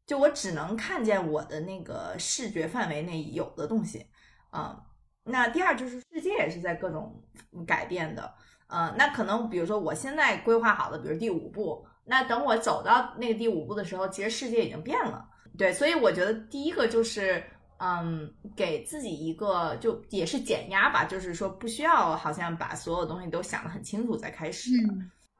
[0.04, 4.04] 就我只能看见我的那个视觉范围内有的东西，
[4.50, 4.82] 啊。
[5.28, 7.20] 那第二就是世界也是在各种
[7.66, 8.32] 改变的，
[8.68, 17.42] 呃，那可能比如说我现在规划好的，比如第五步，那等我走到那个第五步的时候，其实世界已经变了，对，所以我觉得第一个就是，
[17.78, 24.70] 嗯，给自己一个就也是减压吧，就是说不需要好像把所有东西都想得很清楚再开始。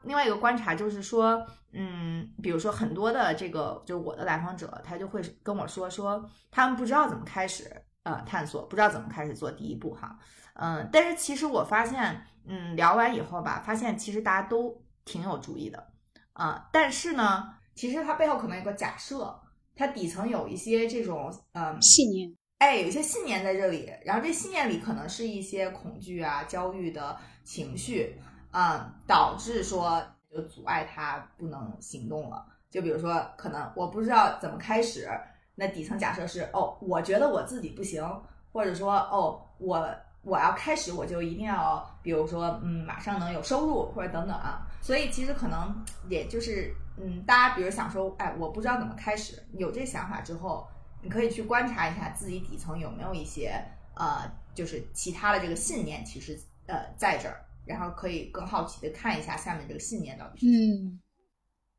[0.03, 1.41] 另外一个观察就是说，
[1.73, 7.65] 嗯，比如说很多的这个就是我的来访者，他就会跟我说说他们不知道怎么开始。
[8.07, 10.17] 呃，探索不知道怎么开始做第一步哈，
[10.55, 15.89] 嗯，但是其实我发现，嗯，聊完以后吧，发现其实大家都挺有主意的，
[16.33, 19.37] 啊，但是呢，其实它背后可能有个假设，
[19.75, 28.17] 它底层有一些这种嗯信念，哎，有一些信念在这里，然后这信念里可能是一些恐惧啊、焦虑的情绪，
[28.53, 35.11] 啊，导致说就阻碍他不能行动了，就比如说可能我不知道怎么开始。
[35.57, 38.05] 那底层假设是哦，我觉得我自己不行，
[38.53, 39.89] 或者说哦，我
[40.23, 44.69] 我要开始我就一定要，比如说嗯，马上能有收入或者等等啊。
[44.83, 50.69] 所以其实可能也就是嗯，大家比如想说，哎，我不知道怎么开始，有这想法之后，
[51.03, 53.61] 你可以去观察一下自己底层有没有一些
[53.95, 60.47] 呃，就是其他的这个信念，其实呃在这儿，然后可以更好奇的看一下下面这个信念到底是。
[60.47, 61.01] 嗯，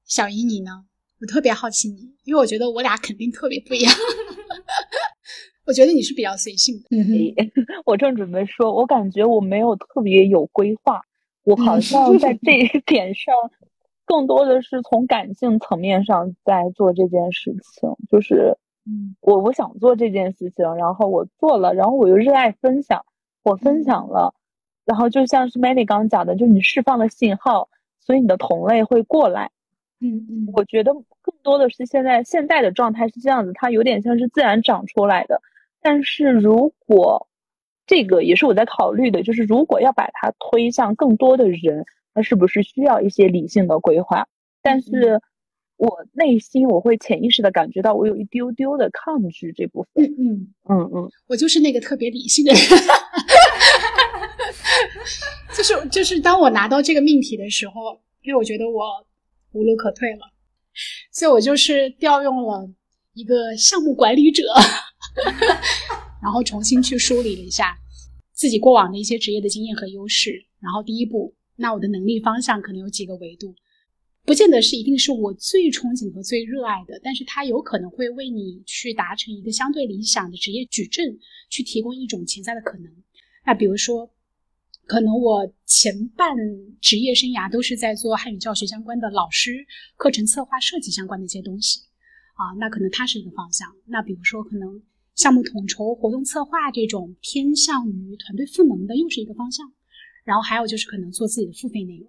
[0.03, 0.85] 小姨你呢？
[1.19, 3.91] 我特别好奇你，因为我觉得我俩肯定特别不一样。
[5.65, 6.83] 我觉得你是比较随性的。
[6.91, 7.33] 嗯，
[7.85, 11.01] 我正准备说，我感觉我没有特别有规划，
[11.43, 13.33] 我好像 在这一点上，
[14.05, 17.89] 更多的是从感性层面上在做这件事情。
[18.09, 23.03] 就是，嗯，我我想做这件事情，然后我做了，然后我又热爱分享，
[23.43, 24.35] 我分享了，
[24.85, 27.67] 然后就像是 Manny 刚讲的，就是你释放了信号，
[27.99, 29.51] 所以你的同类会过来。
[29.99, 35.41] 嗯嗯，我觉得更多的是现在现在的状态是这样子，它有点像是自然长出来的。
[35.81, 37.27] 但是如果
[37.85, 44.27] 这个也是我在考虑的，就是如果要把它推向更多的人，那是不是需要一些理性的规划？
[44.61, 45.19] 但是
[45.77, 50.03] 我内心我会潜意识的感觉到，我有一丢丢的抗拒这部分。
[50.03, 52.61] 嗯嗯嗯，我就是那个特别理性的人，
[55.55, 59.06] 就是就是当我拿到这个命题的时候，因为我觉得我。
[59.57, 60.19] 无路可退了，
[61.11, 62.69] 所以我就是调用了
[63.13, 64.43] 一个项目管理者，
[66.21, 67.75] 然后重新去梳理了一下
[68.33, 70.45] 自己过往的一些职业的经验和优势。
[70.59, 73.55] 然后第一步，那我的能力方向可能有几个维度，
[74.23, 81.17] 不见得是一定是我最憧憬和最热爱的，但是它有可能会为你去达成一个相对理想的职业矩阵，
[81.49, 82.91] 去提供一种潜在的可能。
[83.45, 84.09] 那比如说。
[84.87, 86.33] 可能我前半
[86.79, 89.65] 职业生涯都是在做汉语教学相关的老师、
[89.97, 91.81] 课程策划设计相关的一些东西，
[92.35, 93.67] 啊，那可能它是一个方向。
[93.85, 94.81] 那比如说，可能
[95.13, 99.69] 项目统筹、活动策划这种偏向于团队赋能的，又是一个方向。
[100.23, 102.07] 然后还有就是可能做自己的付费内容，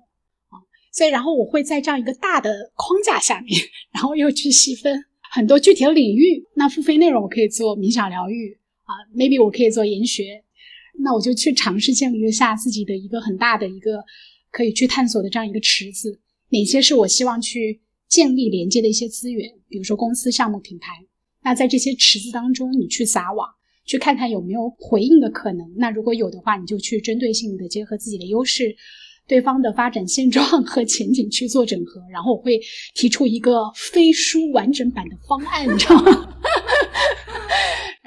[0.48, 0.62] 啊，
[0.92, 3.60] 所以然后我会在这样一个大的框架下面，
[3.92, 6.44] 然后又去细分很多具体的领域。
[6.54, 10.44] 那付费内容我可以做冥想疗愈，啊，maybe 我可以做研学。
[11.00, 14.02] 那我就去尝试建立一下自己的一个很大的一个
[14.50, 16.18] 可以去探索的这样一个池子，
[16.50, 20.92] 哪些是我希望去建立连接的一些资源，比如说公司、项目、品牌。
[21.42, 23.48] 那在这些池子当中，你去撒网，
[23.86, 25.66] 去看看有没有回应的可能。
[25.76, 28.74] 那如果有的话，你就去针对性的结合自己的优势、
[29.26, 32.02] 对方的发展现状 和前景去做整合。
[32.10, 32.60] 然后我会
[32.94, 36.37] 提出一个飞书完整版的方案，你知道吗？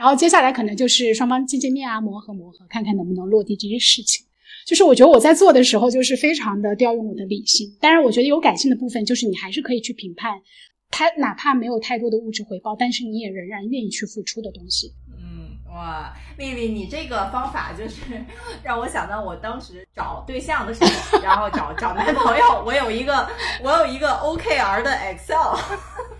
[0.02, 4.26] 然后接下来可能就是双方见见面啊，磨合磨合，看看能不能落地这些事情。
[4.66, 7.72] 就是我觉得我在做的时候，就是非常的调用我的理性。
[7.80, 10.42] 当然，我觉得有感性的部分，就是你还是可以去评判，
[10.90, 14.92] 他哪怕没有太多的物质回报，但是你也仍然愿意去付出的东西。
[15.16, 18.02] 嗯，哇，丽丽，你这个方法就是
[18.66, 23.30] 让我想到我当时找对象的时候，然后找找男朋友，我有一个
[23.64, 25.60] 我有一个 OKR 的 Excel，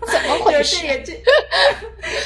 [0.06, 0.86] 怎么回事？
[0.86, 1.22] 这这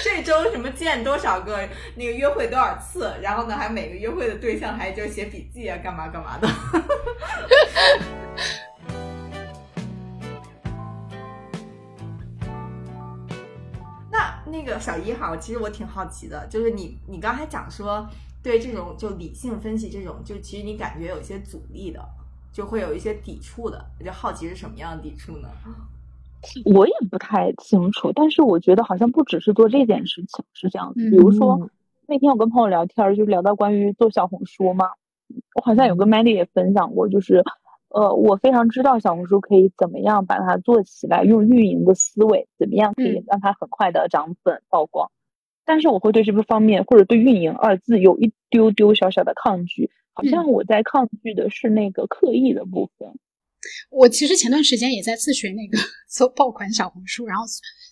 [0.03, 6.49] 这周什么见多少个那个约会多少次，然后呢还每个约会的对象还就写笔记啊，干嘛干嘛的。
[14.11, 18.09] 那那个小一哈，其实我挺好奇的，就是你你刚才讲说
[18.43, 22.03] 对这种就理性分析这种，就其实你感觉有一些阻力的，
[22.53, 25.49] 就会有一些抵触的，就好奇是什么样的抵触呢？
[26.65, 31.11] 我也不太清楚，但是我觉得好像不只是做这件事情是这样子。
[31.11, 31.71] 比如说
[32.07, 34.87] 那天我跟朋友聊天，就聊到关于做小红书嘛，
[35.55, 37.43] 我好像有跟 Mandy 也分享过，就是
[37.89, 45.11] 呃，我非常知道小红书可以怎么样把它做起来，用运营的思维怎么样可以让它很快的涨粉曝光，
[45.65, 53.19] 但是我会对这个方面或者对运营二字有一丢丢小小的抗拒，好像我在抗拒的是那个刻意的部分。
[53.91, 57.45] 我其实前段时间也在自学那个 做爆款小红书，然后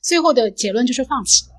[0.03, 1.51] 最后的结论就是放弃了。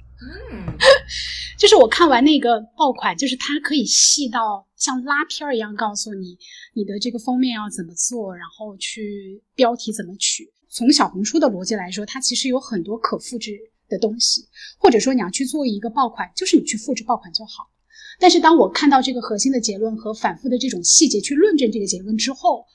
[0.51, 0.77] 嗯，
[1.59, 6.37] 就是我看完那个爆款，就是它可以细到像拉片儿一样告诉你
[6.73, 10.51] 你的这个封面要怎么做，然后去标题怎么取。
[10.69, 14.47] 从小红书的逻辑来说，它其实有很多可复制的东西，
[14.77, 17.69] 或者说你要去做一个爆款，就是你去复制爆款就好。
[18.17, 22.65] 但是当我看到这个核心的结论和反复的这种细节去论证这个结论之后，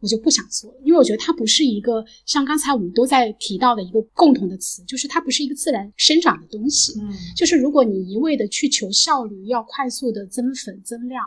[0.00, 6.92] 我就不想做了，因为我觉得它不是一个像刚才我们都在提到的一个共同的词，就是它不是一个自然生长的东西。
[7.00, 11.24] 嗯，就是如果你一味的去求效率，要快速的增粉增量，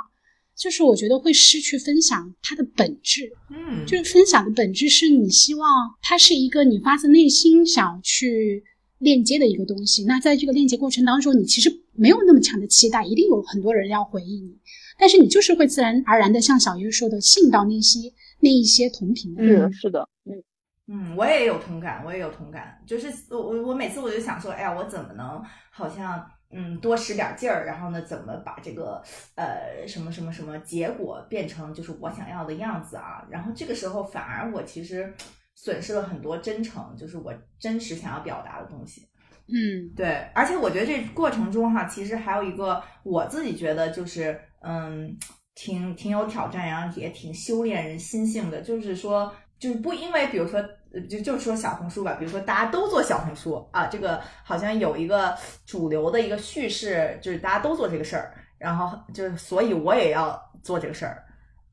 [0.56, 3.32] 就是我觉得会失去分享它的本质。
[3.50, 5.68] 嗯，就是分享的本质是你希望
[6.02, 8.64] 它是一个你发自内心想去
[9.00, 10.04] 链接的一个东西。
[10.06, 14.56] 那在这个链接过程当中，你其实没有那么强的期待，一定有很多人要回应你，
[15.00, 18.14] 但是你就是会自然而然的像小鱼说的，吸引到那些。
[18.40, 20.44] 那一些同频的，人是的，嗯
[20.92, 22.82] 嗯，我也有同感，我也有同感。
[22.88, 29.00] 就是我我我每次我就想说，哎呀，我怎么能好像嗯多使点劲儿，然后呢，怎么把这个
[29.36, 33.24] 呃什么什么什么结果变成就是我想要的样子啊？
[33.30, 35.14] 然后这个时候反而我其实
[35.54, 39.08] 损失了很多真诚，就是我真实想要表达的东西。
[39.48, 45.16] 嗯，对，而且我觉得这过程中哈，其实还有一个我自己觉得就是嗯。
[45.62, 48.62] 挺挺有挑战，然后也挺修炼人心性的。
[48.62, 50.64] 就是说，就是不因为，比如说，
[51.10, 61.26] 就就说小红书吧，比如说大家都做小红书啊，这个好像有一个主流的一个叙事，就是大家都做这个事儿，然后就是所以我也要做这个事儿，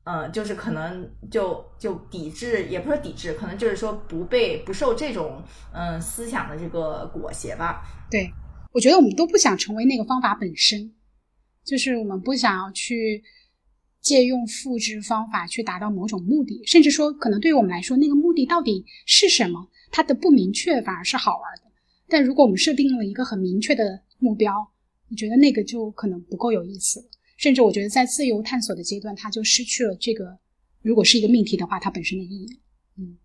[0.03, 7.85] 嗯，就是可能就就抵制，也不是抵制，可能就是说不被不受这种嗯思想的这个裹挟吧。
[8.11, 8.29] 对，
[8.73, 10.93] 我觉得我们都不想成为那个方法本身，
[11.63, 13.23] 就是我们不想要去。
[14.01, 19.67] 借用复制方法去达到某种目的，甚至说可能对于我们来说，那个目的到底是什么？
[19.91, 21.63] 它的不明确反而是好玩的。
[22.07, 24.53] 但如果我们设定了一个很明确的目标，
[25.09, 27.05] 你觉得那个就可能不够有意思。
[27.37, 30.37] 甚至我觉得在自由探索的阶段，它就失去了这个，
[30.81, 32.59] 如果是一个命题的话，它本身的意义。
[32.97, 33.17] 嗯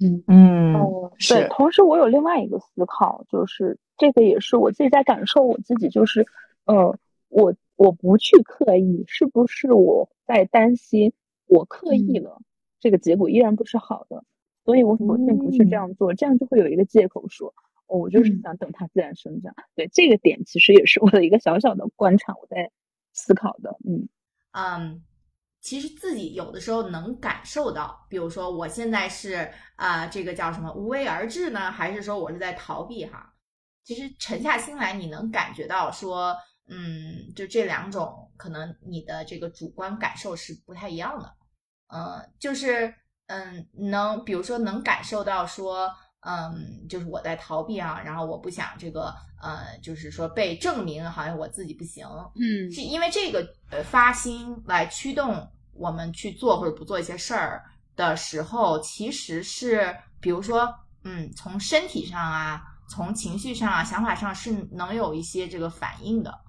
[0.00, 1.46] 嗯嗯，对。
[1.50, 6.26] 同时，我有另外一个思考，就是这个也是我自己在感受我自己，就是
[6.64, 7.54] 呃，我。
[7.76, 11.12] 我不去刻意，是不是我在担心
[11.46, 12.40] 我刻意了，
[12.80, 14.24] 这个结果依然不是好的，
[14.64, 17.54] 所以我索性不去这样做，这样就会有一个借口说，
[17.86, 19.54] 哦，我就是想等它自然生长。
[19.74, 22.70] 对这个点，其实也是我的一个小小的观察，我在
[23.12, 23.76] 思考的。
[23.86, 24.08] 嗯
[24.52, 25.02] 嗯，
[25.60, 33.34] 其实自己有的时候能感受到，比如说我现在是啊，这个叫什么无为而治呢，还是说我是在逃避哈？
[33.84, 36.34] 其实沉下心来，你能感觉到说。
[36.68, 41.32] 嗯，就这两种，可能你的这个主观感受是不太一样的。
[41.88, 42.92] 呃，就是
[43.26, 45.88] 嗯，能比如说能感受到说，
[46.20, 52.04] 嗯，就是我在逃避啊，然后我不想这个，呃，就是说被证明好像我自己不行。
[52.34, 57.64] 嗯，是因为这个呃发心来驱动我们去做或者不做一些事儿
[57.94, 60.68] 的时候，其实是比如说，
[61.04, 66.45] 嗯，从身体上啊，从情绪上啊，想法上是能有一些这个反应的。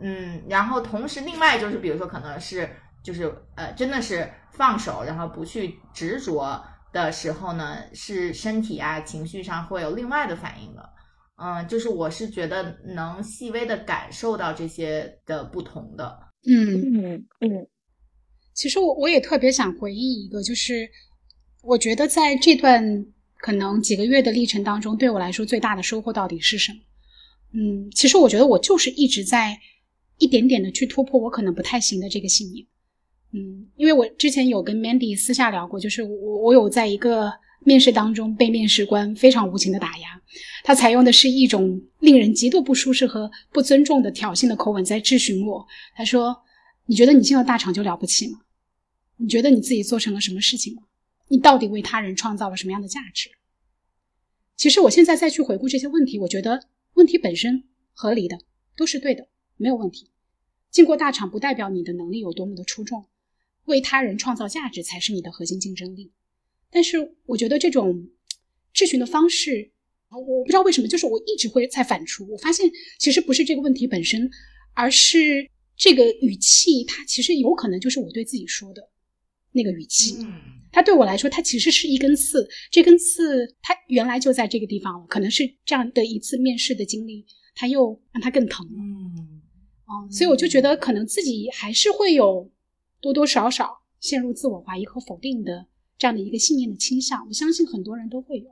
[0.00, 2.68] 嗯，然后同时，另外就是，比如说，可能是
[3.02, 10.90] 就是呃，真的是放手，然后不去执着的时候呢，是身体啊、情绪上会有另外的反应的。
[11.36, 16.18] 嗯，就是我是觉得能细微的感受到这些的不同的。
[16.46, 17.66] 嗯嗯嗯
[18.52, 20.88] 其实我我也特别想回忆一个，就是
[21.62, 23.04] 我觉得在这段
[23.38, 26.78] 可能几个月的历程当中，对我来说最大的收获到底是什么？
[27.52, 29.58] 嗯，其实我觉得我就是一直在
[30.18, 32.66] 一点点的去突破我可能不太行的这个信念。
[33.32, 37.32] 嗯，因为我之前有跟 Mandy 私下聊过，就是我我有在一个
[37.64, 40.08] 面试当中被面试官非常无情的打压，
[40.62, 45.66] 他采用的是一种令人极度不舒适和不尊重的挑衅的口吻在质询我。
[45.96, 46.36] 他说
[46.86, 48.38] ：“你觉得你进了大厂就了不起吗？
[49.16, 50.82] 你觉得你自己做成了什么事情吗？
[51.28, 53.30] 你到底为他人创造了什么样的价值？”
[54.56, 58.38] 其实我现在再去回顾这些问题，我觉得问题本身合理的，
[58.76, 59.26] 都是对的，
[59.56, 60.10] 没有问题。
[60.70, 63.06] 进过大厂不代表你的能力有多么的出众，
[63.64, 66.12] 为他人创造价值才是你的核心竞争力。
[66.70, 68.08] 但是我觉得这种
[68.72, 69.70] 质询的方式，
[70.10, 72.26] 我我不知道为什么，就是我一直会在反刍。
[72.26, 74.28] 我发现其实不是这个问题本身，
[74.72, 78.90] 而是这个语气，它其实有可能就是我对自己说的
[79.52, 80.16] 那个语气。
[80.20, 80.32] 嗯
[80.74, 82.48] 它对我来说，它其实是一根刺。
[82.68, 87.24] 这根刺它原来就在这个地方了，可能是这样的一次面试的经历，
[87.54, 89.13] 它又让它更疼了。
[89.86, 92.50] 嗯嗯，所以我就觉得可能自己还是会有
[93.00, 95.66] 多多少少陷入自我怀疑和否定的
[95.98, 97.26] 这样的一个信念的倾向。
[97.26, 98.46] 我相信很多人都会有。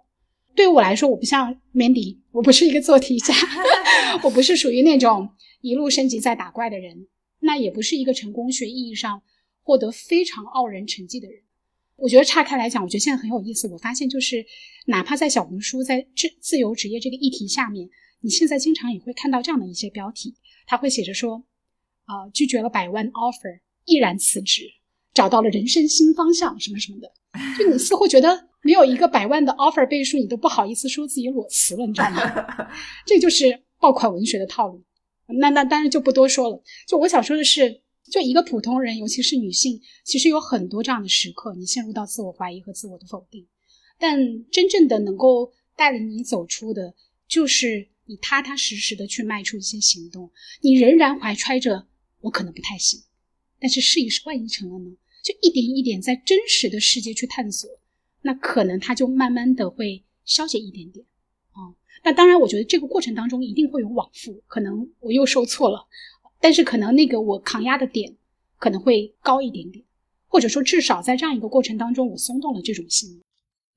[0.55, 3.35] 对于我来说，我不像 Mandy，我不是一个做题家，
[4.22, 5.30] 我不是属于那种
[5.62, 7.07] 一路升级在打怪的人，
[7.41, 9.22] 那也不是一个成功学意义上
[9.62, 11.41] 获得非常傲人成绩的人。
[11.97, 13.66] 我觉得岔开来讲，我觉得现在很有意思。
[13.68, 14.45] 我发现就是，
[14.87, 17.89] 哪怕在小红书，在自自由职业这个议题下面，
[18.20, 20.35] 你现在经常也会看到这样的一些标题，
[20.73, 21.45] 他会写着说，
[22.07, 24.62] 呃，拒绝了百万 offer，毅然辞职，
[25.12, 27.12] 找到了人生新方向，什么什么的。
[27.59, 32.23] 就你似乎觉得没有一个百万的 offer 背书，你都不好意思说自己裸辞了，你知道吗？
[33.05, 34.83] 这就是爆款文学的套路。
[35.27, 36.62] 那那当然就不多说了。
[36.89, 43.47] 就我想说的是，就一个普通人，尤其是女性，其实有很多这样的时刻，你陷入到自我怀疑和自我的否定。
[43.99, 44.18] 但
[44.51, 46.95] 真正的能够带领你走出的，
[47.29, 50.31] 就是你踏踏实实的去迈出一些行动。
[50.61, 51.87] 你仍然怀揣着
[52.21, 53.01] 我可能不太行，
[53.61, 54.97] 但是试一试，万一成了呢？
[55.23, 57.71] 就一点一点在真实的世界去探索，
[58.23, 61.07] 那可能它就慢慢的会消解一点点。
[61.53, 61.71] 啊，
[62.03, 65.87] 那当然，我觉得这个过程当中一定会有往复，可能我又受挫了，
[66.41, 68.17] 但是可能那个我抗压的点
[68.59, 69.85] 可能会高一点点，
[70.27, 73.23] 或者说至少在这样一个过程当中，我松动了这种信念。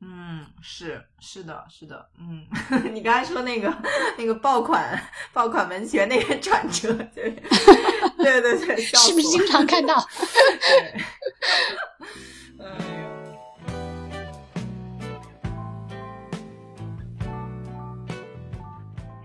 [0.01, 2.45] 嗯，是是的，是的，嗯，
[2.93, 3.73] 你刚才说那个
[4.17, 5.01] 那个爆款
[5.33, 7.31] 爆款文学那个转折，对
[8.17, 10.05] 对对对，是不是经常看到？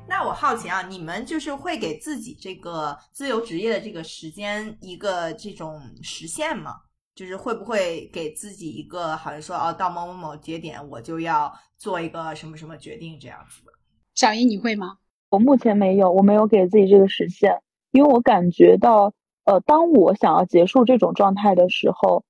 [0.07, 6.77] 那我好奇啊，你们就是会给自己这个自由职业的这个时间一个这种实现吗？
[7.15, 13.73] 就是会不会给自己一个好像说哦，到某某某节点我就要做一个什么什么决定这样子的？
[14.15, 14.99] 小英，你会吗？
[15.31, 17.61] 我目前没有，我没有给自己这个实现，
[17.93, 19.13] 因为我感觉到，
[19.45, 22.25] 呃，当我想要结束这种状态的时候，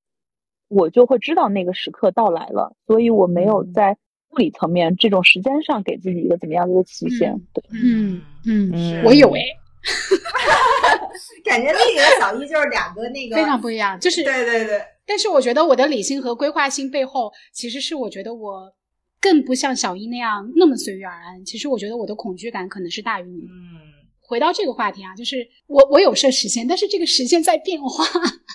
[0.68, 3.96] 我就会知道那个时刻到来了，所以我没有嗯在
[4.30, 7.32] 物理层面这种时间上给自己一个怎么样的一个期限。
[7.32, 9.40] 嗯对，嗯嗯，是我有哎，
[11.44, 18.72] 感觉那个小一就是两个那个非常不一样，就是对对对，但是我觉得我的理性和规划性背后，其实是我觉得我
[19.20, 21.44] 更不像小一那样那么随遇而安。
[21.44, 23.46] 其实我觉得我的恐惧感可能是大于你的。
[23.46, 23.90] 嗯
[24.30, 28.04] 回到这个话题啊，就是我我有设时间，但是这个时间在变化。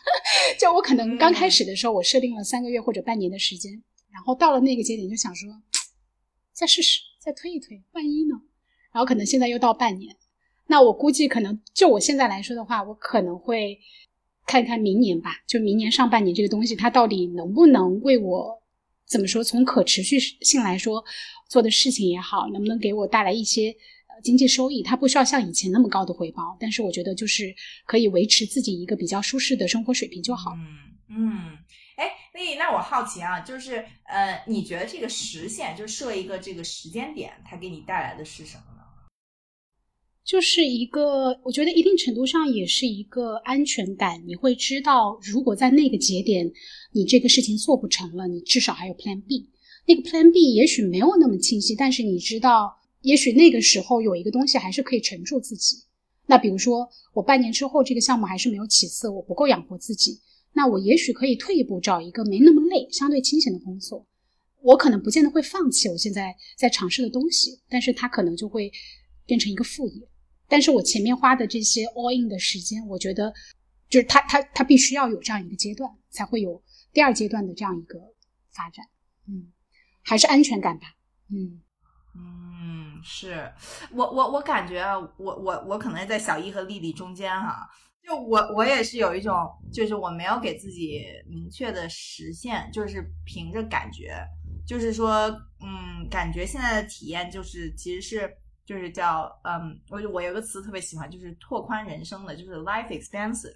[0.57, 3.73] 就我可能刚开始的时候，我设定了三个月或者半年的时间，
[4.09, 5.49] 然后到了那个节点就想说，
[6.55, 8.35] 再试试，再推一推，万一呢？
[8.93, 10.15] 然后可能现在又到半年，
[10.67, 13.79] 那我估计可能就我现在来说的话，我可能会
[14.45, 18.61] 看看明年吧，就明年上半年这个东西，它到底能不能为我
[19.07, 21.03] 怎么说，从可持续性来说，
[21.49, 24.81] 做的事情也好，能不能给我带来一些呃经济收益？
[24.81, 27.53] 它不需要像以前那么高的回报，但是我觉得就是
[27.85, 30.51] 可以维持自己一个比较舒适的生活水平就好。
[30.55, 30.75] 嗯
[31.07, 31.57] 嗯，
[31.97, 38.74] 哎，那那我好奇啊，就是呃，你觉得这个实现，就设一个这个时间点，它给你带来的是什么？
[40.25, 44.23] 就是一个，我觉得一定程度上也是一个安全感。
[44.25, 46.51] 你会知道，如果在那个节点
[46.93, 49.47] 你这个事情做不成了，你至少还有 Plan B。
[49.85, 55.77] 那个 Plan B 也许没有那么清晰，但是你知道，也许那个时候有一个东西还是可以沉住自己。
[56.25, 60.19] 那比如说，我半年之后这个项目还是没有起色，我不够养活自己，
[60.53, 64.03] 那我也许可以退一步找一个没那么累、相对清闲的工作。
[64.63, 68.71] 我可能不见得会放弃我现在在尝试的东西，但是它可能就会
[69.27, 70.01] 变成一个副业。
[70.55, 73.33] 但是我前面花的这些 all in 的时间，我觉得
[73.89, 77.99] 就是他他他必须要有这样一个阶段，才会有第二阶段的这样一个
[78.53, 78.85] 发展。
[79.27, 79.51] 嗯，
[80.01, 80.87] 还是安全感吧。
[81.29, 81.61] 嗯
[82.15, 83.51] 嗯，是
[83.91, 84.81] 我我我感觉
[85.17, 87.69] 我我我可能在小一和丽丽中间哈、
[88.01, 89.33] 就我我也是有一种，
[89.73, 94.25] 就是我没有给自己明确的实现，就是凭着感觉，
[94.65, 95.27] 就是说，
[95.59, 103.55] 嗯，感觉现在的体验就是其实是就是叫嗯，我我有个词特别喜欢，就是拓宽人生的，就是 life expansive。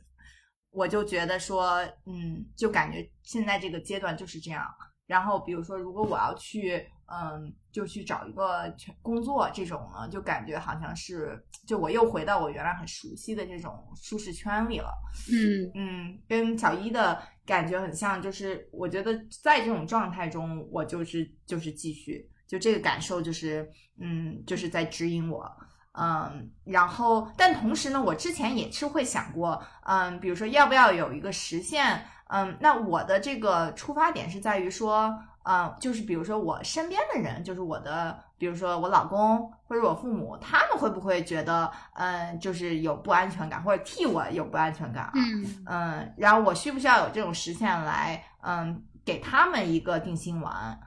[0.71, 4.63] 我就觉得说，嗯，就感觉现在这个阶段就是这样。
[5.07, 14.91] 然后比如说，如果我要去，嗯，就去找一个全工作这种呢，就感觉好像是，就我又回到我原来很熟悉的这种舒适圈里了。
[15.33, 23.71] 嗯嗯，跟小一的感觉很像，就是我觉得在这种状态中，我就是就是继续，就这个感受就是，
[24.01, 25.49] 嗯，就是在指引我。
[25.93, 45.11] 嗯，然后，但同时呢，我之前也是会想过，嗯，比如说要不要有一个实现，嗯，那我的这个出发点是在于说，嗯，就是比如说我身边的人，就是我的，比如说我老公或者我父母，他们会不会觉得，嗯，就是有不安全感，或者替我有不安全感啊？
[45.15, 50.79] 嗯嗯，然后我需不需要有这种实现来，嗯，给他们一个定心丸？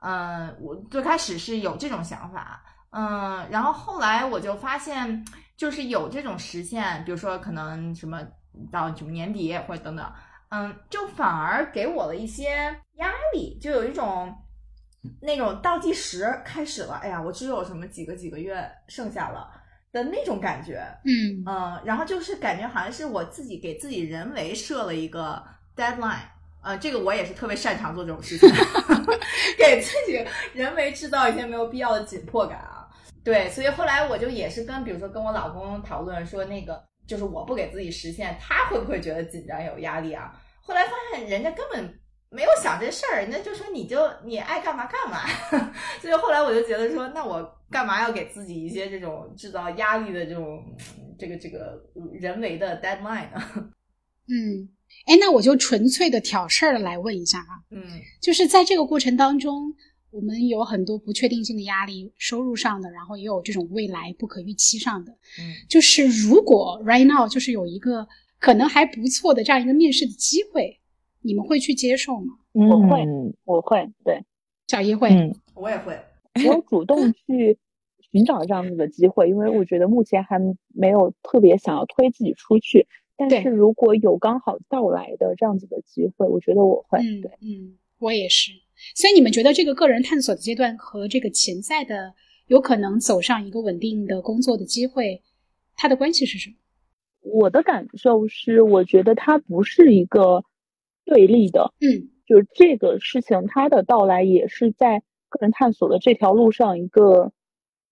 [0.00, 5.24] 嗯，我最开始是有这种想法，嗯，然后后来我就发现，
[5.56, 8.22] 就是有这种实现，比如说可能什么
[8.72, 10.12] 到什么年底或者等等，
[10.48, 14.34] 嗯，就反而给我了一些压力，就有一种
[15.20, 19.50] 那种倒计时开始了，哎呀，我只有什么几个几个月剩下了
[19.92, 21.44] 的那种感觉，嗯。
[21.46, 25.44] 嗯，然后就是感觉好像是我自己给自己人为设了一个
[25.76, 26.24] deadline，
[26.62, 28.48] 呃，这个我也是特别擅长做这种事情，
[29.58, 32.86] 给自己人为制造一些没有必要的紧迫感啊。
[33.24, 40.32] 对，所以后来我就也是跟，比如说跟我老公讨论说，那个就是我不给自己实现，他会不会觉得紧张有压力啊？
[40.62, 42.00] 后来发现人家根本
[42.30, 45.20] 没有想这事儿，人家就说你就你爱干嘛干嘛。
[46.00, 50.64] 所以后来我就觉得说，那我干嘛要给自己一些这种制造压力的这种
[50.98, 51.78] 嗯这个这个
[52.12, 53.42] 人为的 deadline 呢？
[54.28, 54.68] 嗯，
[55.06, 57.82] 哎，那我就纯粹的挑事儿的来问一下啊，嗯
[58.20, 59.74] 就是在这个过程当中，
[60.10, 65.12] 我们有很多不确定性的压力，收入上的，然后也有这种未来不可预期上的。
[65.38, 68.06] 嗯就是如果 right now 就是有一个
[68.38, 70.78] 可能还不错的这样一个面试的机会，
[71.22, 72.34] 你们会去接受吗？
[72.52, 74.22] 我会嗯我会，对
[74.68, 75.98] 小姨会，嗯，我也会。
[76.46, 77.58] 我主动 去
[78.12, 80.38] 寻找这样子的机会，因为我觉得目前还
[80.74, 82.86] 没有特别想要推自己出去。
[83.28, 86.98] 但是如果有刚好到来的这样子的机会，我觉得我会。
[87.00, 88.52] 嗯对，嗯，我也是。
[88.94, 92.14] 所以你们觉得这个个人探索的阶段和这个潜在的
[92.46, 95.22] 有可能走上一个稳定的工作的机会，
[95.76, 96.56] 它的关系是什么？
[97.20, 100.42] 我的感受是，我觉得它不是一个
[101.04, 107.32] 对立的，嗯就是这个事情它的到来也是在个人探索的这条路上一个，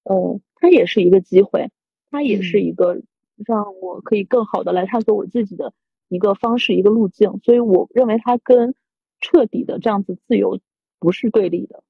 [0.05, 1.69] 呃，它也是一个机会，
[2.11, 3.03] 它也是一个
[3.47, 5.73] 让我可以更好的来探索我自己的
[6.09, 7.39] 一个方式、一个路径。
[7.45, 8.75] 所以我认为它跟
[9.21, 10.61] 彻底的这样子自由
[10.99, 11.83] 不是对立的。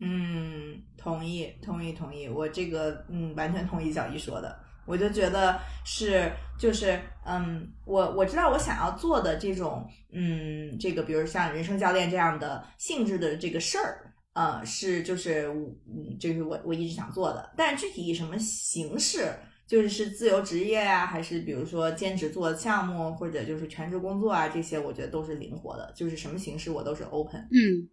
[0.00, 2.28] 嗯，同意，同意，同意。
[2.28, 4.58] 我这个嗯，完全同意小姨说的。
[4.86, 15.48] 我就觉得是，就是嗯，我我知道我想要做的这种嗯，这个比如像人生教练这样的性质的这个事儿，呃，是就是
[15.86, 17.52] 嗯，就是我我一直想做的。
[17.54, 19.30] 但具体以什么形式，
[19.68, 27.46] 就是是自由职业啊，还是比如说兼职做项目，或者就是全职工作啊，这些我觉得都是灵活的，就是什么形式我都是 open。
[27.52, 27.86] 嗯，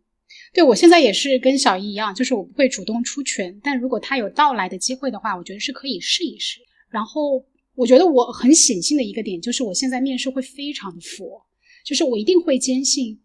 [0.54, 6.62] 对我现在也是跟小姨一样，就是我不会主动出拳，但如果他有到来的机会的话，我觉得是可以试一试。
[6.90, 7.46] 然后
[7.76, 11.46] 我觉得我很显性的一个点就是，我现在面试会非常的佛，
[11.86, 13.20] 就是我一定会坚信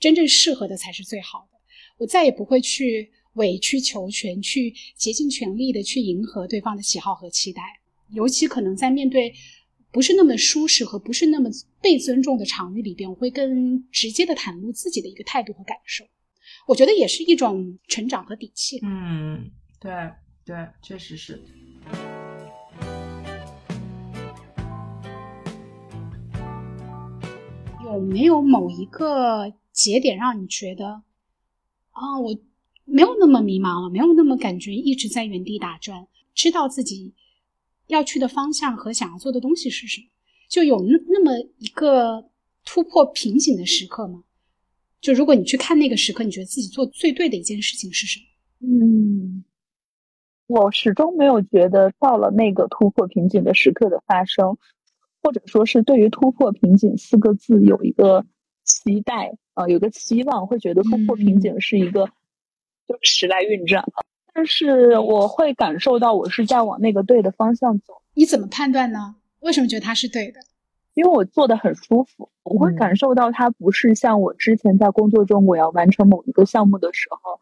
[0.00, 1.58] 真正适合的才是最好的，
[1.98, 7.62] 我再也不会去委曲求全，去竭尽全力的去迎合对方的喜好和期待，
[8.12, 9.32] 尤其可能在面对。
[9.94, 11.50] 不是那么舒适和不是那么
[11.82, 16.02] 被尊重的场域里边，我会更直接的袒露自己的一个态度和感受。
[16.66, 18.80] 我觉得也是一种成长和底气。
[18.82, 19.92] 嗯，对
[20.46, 21.42] 对，确实是。
[27.84, 31.02] 有没有某一个节点让你觉得，
[31.90, 32.34] 啊，我
[32.86, 37.12] 没有那么迷茫了，没有那么感觉一直在原地打转，知道自己
[37.92, 40.06] 要去的方向和想要做的东西是什么？
[40.48, 42.28] 就有那那么一个
[42.64, 44.22] 突破瓶颈的时刻吗？
[45.00, 48.26] 就如果你去看那个时刻，你觉得自己做最对的一件事情是什么？
[48.60, 49.44] 嗯，
[50.46, 54.56] 我始终没有觉得到了那个突破瓶颈的时刻的发生，
[55.22, 58.24] 或者说是对于突破瓶颈四个字有一个
[58.64, 62.06] 期待啊、有个期望，会觉得突破瓶颈是一个
[62.86, 64.04] 就时来运转了。
[64.32, 67.94] 但是我会感受到我是在往那个对的方向走。
[68.14, 69.16] 你怎么判断呢？
[69.40, 70.40] 为什么觉得它是对的？
[70.94, 77.40] 因为我做的很舒服，我会感受到它不是像我之前在工作中我要完成某一个项目的时候，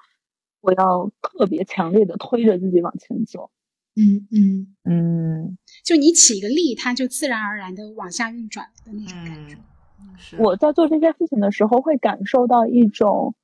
[0.61, 3.51] 我要特别强烈的推着自己往前走。
[3.97, 9.57] 嗯嗯，嗯就你起一个力，它就自然而然的往下运转的那种感觉。
[9.99, 13.34] 嗯，是我在做这件事情的时候，会感受到一种，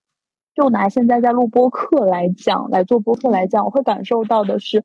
[0.56, 4.84] 就拿现在在录播课来讲，来做播客来讲，我会感受到的是，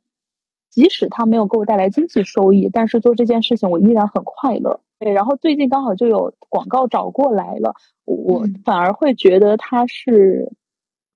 [0.69, 4.81] 即使它没有给我带来经济收益，但是做这件事情我依然很快乐。
[4.99, 10.51] 对，然后最近刚好就有广告找过来了，我嗯反而会觉得它是，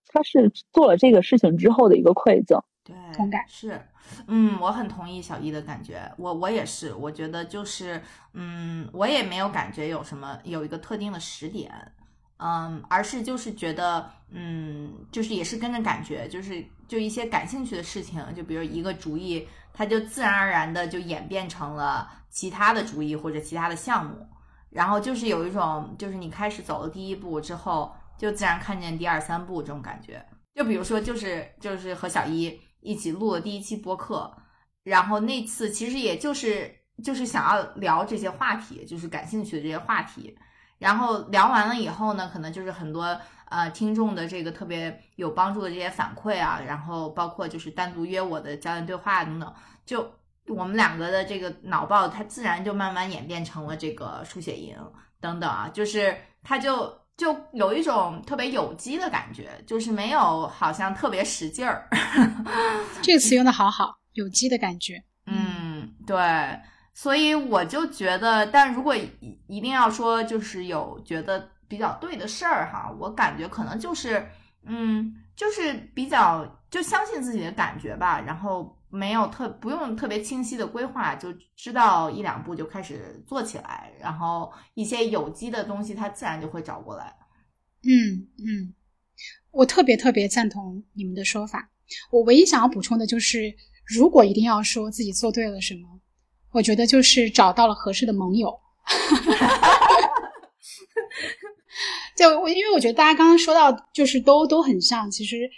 [0.07, 2.63] 它是做了这个事情之后的一个馈赠。
[2.85, 3.81] 对，同感是，
[4.27, 8.01] 嗯，我很同意小易的感觉，我我也是，我觉得就是，
[8.33, 11.69] 嗯，我也没有感觉有什么有一个特定的时点，
[12.37, 24.27] 嗯，而是就是觉得，嗯，就是也是跟着感觉，就是就一些感兴趣的事情，就比如一个主意，它就自然而然的就演变成了其他的主意或者其他的项目，
[24.69, 30.23] 然后就是有一种，就是你开始走了第一步之后，就自然看见第二三步这种感觉。
[30.53, 34.29] 就比如说，就是就是和小一一起录了第一期播客，
[34.83, 36.69] 然后那次其实也就是
[37.01, 40.37] 就是想要聊这些话题，就是感兴趣的这些话题。
[40.77, 43.19] 然后聊完了以后呢，可能就是很多
[43.49, 49.53] 呃听众的这个特别有帮助的这些反馈啊，然后包括就是单独约我的教练对话等等，
[49.85, 50.11] 就
[50.47, 54.77] 我们两个的这个脑爆，它自然就慢慢演变成了这个书写营
[55.19, 61.87] 等等啊，就是它就就有一种特别有机的感觉，就是没有好像特别使劲儿。
[63.01, 65.01] 这个词用的好好，有机的感觉。
[65.25, 66.15] 嗯，对，
[66.97, 69.11] 所以我就觉得，但如果一
[69.47, 74.25] 一定要说，就是有觉得比较对的事儿哈，我感觉可能就是，
[74.63, 87.13] 嗯，就是比较就相信自己的感觉吧，然后没有特不用特别清晰的规划，就知道一两步就开始做起来，然后一些有机的东西它自然就会找过来。
[87.83, 88.73] 嗯嗯，
[89.51, 91.69] 我特别特别赞同你们的说法。
[92.09, 93.53] 我唯一想要补充的就是，
[93.85, 95.99] 如果一定要说自己做对了什么，
[96.55, 98.57] 我觉得就是找到了合适的盟友。
[102.15, 105.11] 就我，因为我觉得大家刚刚说到，就是都都很像。
[105.11, 105.49] 其实，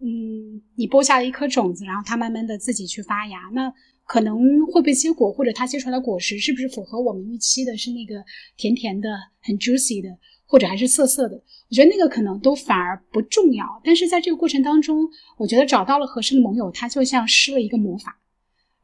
[0.00, 3.70] 嗯，你播下了一颗种子，然后它慢慢的自己去发芽，那
[4.06, 8.24] 可能会不会结果，或者它结出来的果实是不是符合我们预期的，是那个
[8.56, 9.10] 甜甜的、
[9.42, 10.08] 很 juicy 的，
[10.46, 11.36] 或者还是涩涩的？
[11.36, 13.66] 我觉得那个可能都反而不重要。
[13.84, 18.18] 但是在这个过程当中，我觉得找到了合适的盟友，它就像施了一个魔法，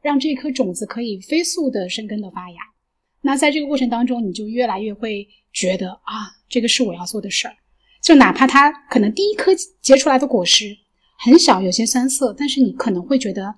[0.05, 2.57] 让这颗种子可以飞速的生根的发芽。
[3.21, 7.55] 那在这个过程当中，你就越来越会觉得啊，这个是我要做的事儿。
[8.03, 9.49] 就哪怕它可能第一颗
[9.81, 10.77] 结出来的果实
[11.17, 13.55] 很小，有些酸涩，但是你可能会觉得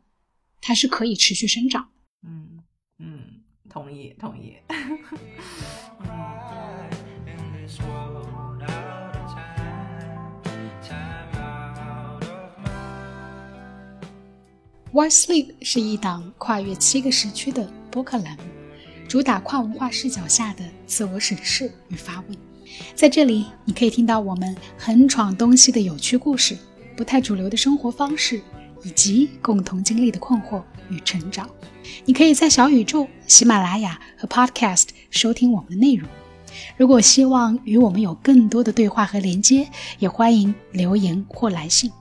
[0.61, 1.89] 它是可以持续生长。
[2.23, 2.63] 嗯
[2.99, 4.55] 嗯，同意同意。
[4.69, 4.99] in
[14.97, 18.43] Why Sleep 是一档跨越七个时区的播客栏目，
[19.07, 22.37] 主打跨文化视角下的自我审视与发问。
[22.95, 26.57] 在这里，你可以听到我们横闯东西的有趣故事，
[26.95, 28.41] 不太主流的生活方式，
[28.83, 31.47] 以及共同经历的困惑与成长。
[32.05, 36.09] 你可以在小宇宙、喜马拉雅和 Podcast 收听我们的内容。
[36.75, 39.69] 如果希望与我们有更多的对话和连接，
[39.99, 41.91] 也欢迎留言或来信。